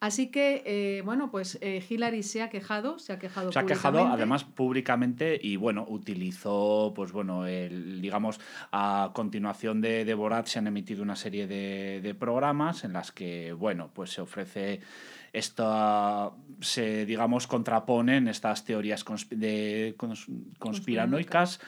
[0.00, 3.66] Así que, eh, bueno, pues eh, Hillary se ha quejado, se ha quejado Se ha
[3.66, 8.40] quejado además públicamente y bueno, utilizó, pues bueno, el, digamos,
[8.72, 13.12] a continuación de, de Borat se han emitido una serie de, de programas en las
[13.12, 14.80] que, bueno, pues se ofrece
[15.32, 20.26] esta, se, digamos, contraponen estas teorías consp- de, cons-
[20.58, 21.60] conspiranoicas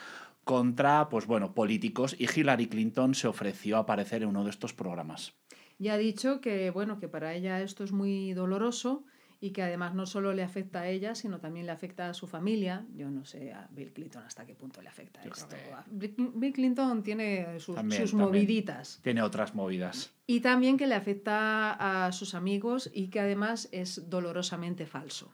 [0.43, 4.73] contra, pues bueno, políticos y Hillary Clinton se ofreció a aparecer en uno de estos
[4.73, 5.33] programas.
[5.79, 9.05] Y ha dicho que, bueno, que para ella esto es muy doloroso
[9.43, 12.27] y que además no solo le afecta a ella, sino también le afecta a su
[12.27, 12.85] familia.
[12.95, 15.57] Yo no sé a Bill Clinton hasta qué punto le afecta Yo esto.
[15.91, 18.29] Bill Bill Clinton tiene sus, También, sus también.
[18.29, 19.01] moviditas.
[19.03, 20.13] Tiene otras movidas.
[20.27, 25.29] Y también que le afecta a sus amigos y que además es dolorosamente falso.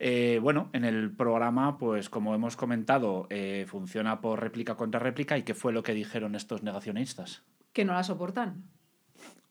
[0.00, 5.38] Eh, bueno, en el programa, pues como hemos comentado, eh, funciona por réplica contra réplica.
[5.38, 7.44] ¿Y qué fue lo que dijeron estos negacionistas?
[7.72, 8.64] Que no la soportan.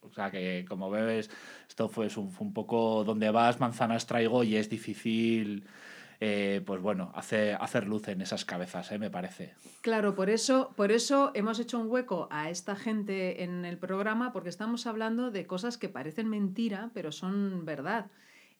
[0.09, 1.29] O sea que, como ves,
[1.67, 5.65] esto fue, es un, un poco donde vas, manzanas traigo y es difícil,
[6.19, 9.53] eh, pues bueno, hacer, hacer luz en esas cabezas, eh, me parece.
[9.81, 14.31] Claro, por eso, por eso hemos hecho un hueco a esta gente en el programa,
[14.31, 18.07] porque estamos hablando de cosas que parecen mentira, pero son verdad.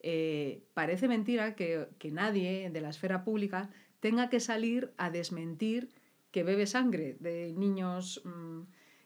[0.02, 3.70] Eh, parece mentira que, que nadie de la esfera pública
[4.00, 5.90] tenga que salir a desmentir
[6.32, 8.62] que bebe sangre de niños mm,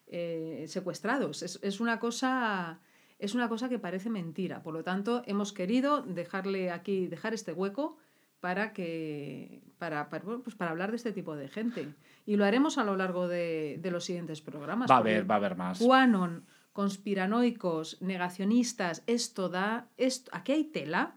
[0.10, 1.43] eh, secuestrados.
[1.43, 2.80] Es, es una cosa.
[3.20, 4.64] Es una cosa que parece mentira.
[4.64, 7.97] Por lo tanto, hemos querido dejarle aquí, dejar este hueco
[8.39, 11.93] para que para, para, pues para hablar de este tipo de gente.
[12.26, 14.89] Y lo haremos a lo largo de, de los siguientes programas.
[14.89, 15.80] Va a haber, va a haber más.
[15.80, 19.89] QAnon, conspiranoicos, negacionistas, esto da.
[19.97, 21.16] Esto, aquí hay tela.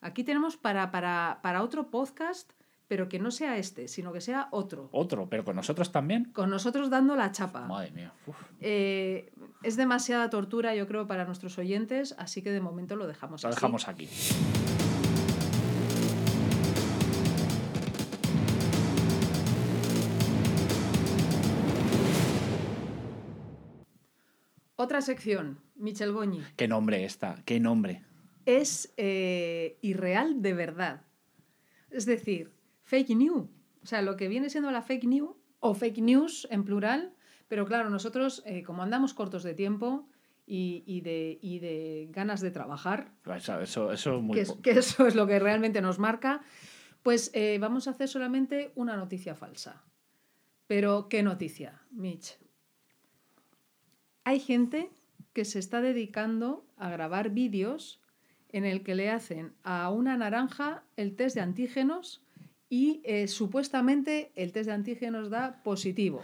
[0.00, 2.52] Aquí tenemos para, para, para otro podcast,
[2.92, 4.90] pero que no sea este, sino que sea otro.
[4.92, 6.26] Otro, pero con nosotros también.
[6.26, 7.66] Con nosotros dando la chapa.
[7.66, 8.12] Madre mía.
[8.60, 9.32] Eh,
[9.62, 13.48] es demasiada tortura, yo creo, para nuestros oyentes, así que de momento lo dejamos Lo
[13.48, 13.56] así.
[13.56, 14.10] dejamos aquí.
[24.76, 26.42] Otra sección, Michel Goñi.
[26.56, 28.02] Qué nombre esta, qué nombre.
[28.44, 31.06] Es eh, irreal de verdad.
[31.90, 32.50] Es decir,
[32.92, 33.48] fake news.
[33.82, 37.14] O sea, lo que viene siendo la fake news, o fake news en plural,
[37.48, 40.06] pero claro, nosotros, eh, como andamos cortos de tiempo
[40.46, 44.70] y, y de, y de ganas de trabajar, Eso, eso, eso muy que, es- que
[44.72, 46.42] eso es lo que realmente nos marca,
[47.02, 49.82] pues eh, vamos a hacer solamente una noticia falsa.
[50.66, 52.38] Pero, ¿qué noticia, Mitch?
[54.24, 54.90] Hay gente
[55.32, 58.00] que se está dedicando a grabar vídeos
[58.50, 62.21] en el que le hacen a una naranja el test de antígenos
[62.72, 66.22] y eh, supuestamente el test de antígenos da positivo.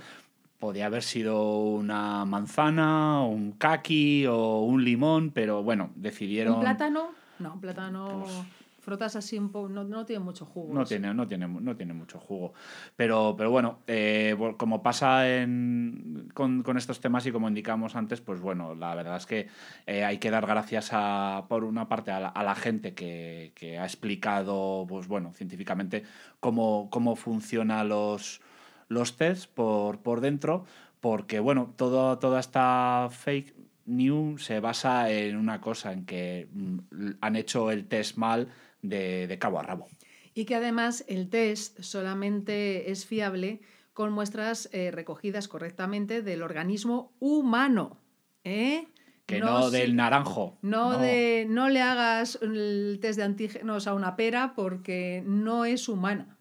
[0.59, 6.55] Podía haber sido una manzana, un kaki o un limón, pero bueno, decidieron.
[6.55, 7.11] ¿Un plátano?
[7.39, 10.73] No, un plátano Pues- frotas así un poco, no, no tiene mucho jugo.
[10.73, 12.55] No tiene, no, tiene, no tiene mucho jugo.
[12.97, 18.21] Pero, pero bueno, eh, como pasa en, con, con estos temas y como indicamos antes,
[18.21, 19.49] pues bueno, la verdad es que
[19.87, 23.53] eh, hay que dar gracias a, por una parte a la, a la gente que,
[23.55, 26.05] que ha explicado, pues bueno, científicamente
[26.41, 28.41] cómo, cómo funcionan los,
[28.89, 30.65] los tests por, por dentro,
[31.01, 33.55] porque bueno, todo, toda esta fake
[33.87, 36.79] news se basa en una cosa, en que mm,
[37.21, 38.49] han hecho el test mal
[38.83, 39.89] de, de cabo a rabo.
[40.35, 43.61] Y que además el test solamente es fiable
[43.99, 47.99] con muestras eh, recogidas correctamente del organismo humano.
[48.45, 48.87] ¿eh?
[49.27, 50.57] Que no, del naranjo.
[50.63, 55.89] No, De, no le hagas el test de antígenos a una pera porque no es
[55.89, 56.38] humana.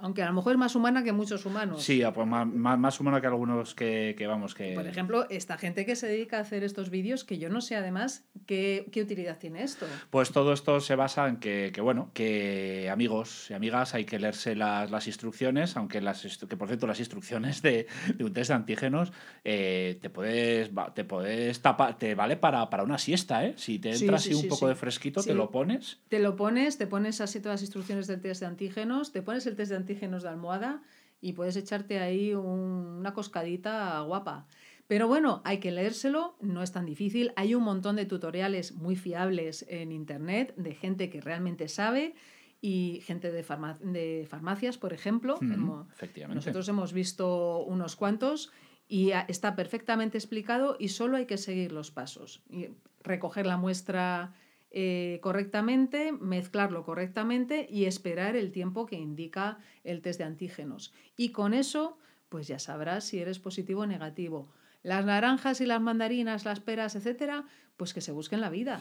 [0.00, 1.82] Aunque a lo mejor es más humana que muchos humanos.
[1.82, 4.74] Sí, ah, pues más, más, más humano que algunos que, que vamos, que...
[4.74, 7.74] Por ejemplo, esta gente que se dedica a hacer estos vídeos, que yo no sé
[7.74, 9.86] además qué, qué utilidad tiene esto.
[10.10, 14.20] Pues todo esto se basa en que, que, bueno, que amigos y amigas hay que
[14.20, 18.50] leerse las, las instrucciones, aunque las que por cierto las instrucciones de, de un test
[18.50, 23.54] de antígenos eh, te puedes te puedes tapar, te vale para, para una siesta, ¿eh?
[23.56, 24.70] Si te Sí, entra sí, así un sí, poco sí.
[24.70, 25.30] de fresquito, Sí.
[25.30, 25.98] te lo pones.
[26.08, 29.44] Te lo pones, te pones así todas las instrucciones del test de antígenos, te pones
[29.46, 30.82] el test de antígenos de almohada
[31.20, 34.46] y puedes echarte ahí un- una coscadita guapa.
[34.86, 37.32] Pero bueno, hay que leérselo, no es tan difícil.
[37.36, 42.14] Hay un montón de tutoriales muy fiables en internet de gente que realmente sabe
[42.60, 45.36] y gente de, farma- de farmacias, por ejemplo.
[45.40, 46.36] Mm, Hemos- efectivamente.
[46.36, 48.50] nosotros hemos visto unos cuantos
[48.88, 52.42] y está perfectamente explicado y solo hay que seguir los pasos.
[52.48, 52.68] Y
[53.02, 54.32] recoger la muestra
[54.70, 60.92] eh, correctamente, mezclarlo correctamente y esperar el tiempo que indica el test de antígenos.
[61.16, 61.98] Y con eso,
[62.28, 64.48] pues ya sabrás si eres positivo o negativo.
[64.82, 67.46] Las naranjas y las mandarinas, las peras, etcétera,
[67.76, 68.80] pues que se busquen la vida.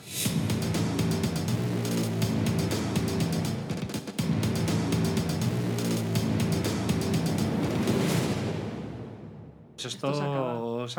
[9.76, 10.22] Pues Esto se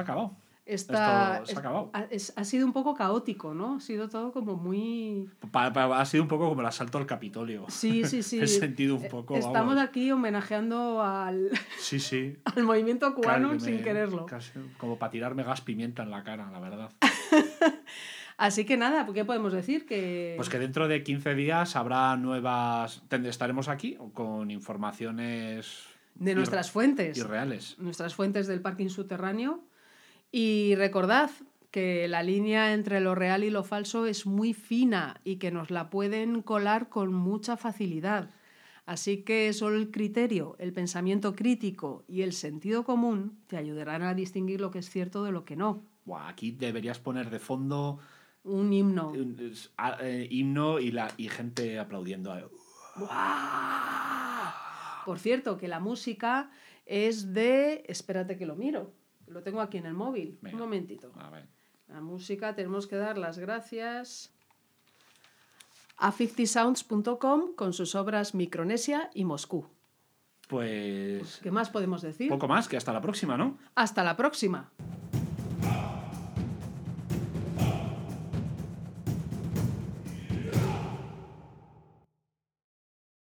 [0.01, 0.47] ha acabado.
[0.69, 1.91] Está, Esto se ha es- acabado.
[1.95, 3.77] ha, es- ha sido un poco caótico, ¿no?
[3.77, 5.27] Ha sido todo como muy...
[5.51, 7.64] Pa- pa- ha sido un poco como el asalto al Capitolio.
[7.69, 8.39] Sí, sí, sí.
[8.41, 9.79] He sentido un poco, Estamos vamos.
[9.79, 12.37] aquí homenajeando al, Sí, sí.
[12.45, 14.27] al movimiento cubano sin quererlo.
[14.27, 16.91] casi como para tirarme gas pimienta en la cara, la verdad.
[18.37, 19.85] Así que nada, ¿qué podemos decir?
[19.85, 20.35] Que...
[20.37, 23.03] Pues que dentro de 15 días habrá nuevas.
[23.11, 25.83] Estaremos aquí con informaciones.
[26.14, 27.16] de ir- nuestras fuentes.
[27.19, 27.77] Irreales.
[27.79, 29.64] nuestras fuentes del parking subterráneo.
[30.31, 31.31] Y recordad
[31.70, 35.70] que la línea entre lo real y lo falso es muy fina y que nos
[35.70, 38.31] la pueden colar con mucha facilidad.
[38.87, 44.14] Así que solo el criterio, el pensamiento crítico y el sentido común te ayudarán a
[44.14, 45.85] distinguir lo que es cierto de lo que no.
[46.26, 47.99] Aquí deberías poner de fondo
[48.45, 49.11] Un himno.
[49.11, 52.35] un- es- a- eh, himno y, la, y gente aplaudiendo.
[52.39, 52.47] eh.
[55.05, 56.51] Por cierto, que la música
[56.87, 57.85] es de...
[57.89, 58.93] Espérate que lo miro.
[59.31, 60.39] Lo tengo aquí en el móvil.
[60.43, 60.57] Venga.
[60.57, 61.12] Un momentito.
[61.16, 61.47] A ver.
[61.89, 64.35] La música tenemos que dar las gracias
[65.97, 69.66] a 50sounds.com con sus obras Micronesia y Moscú.
[70.49, 71.41] Pues.
[71.43, 72.29] ¿Qué más podemos decir?
[72.29, 73.59] Poco más, que hasta la próxima, ¿no?
[73.74, 74.70] Hasta la próxima.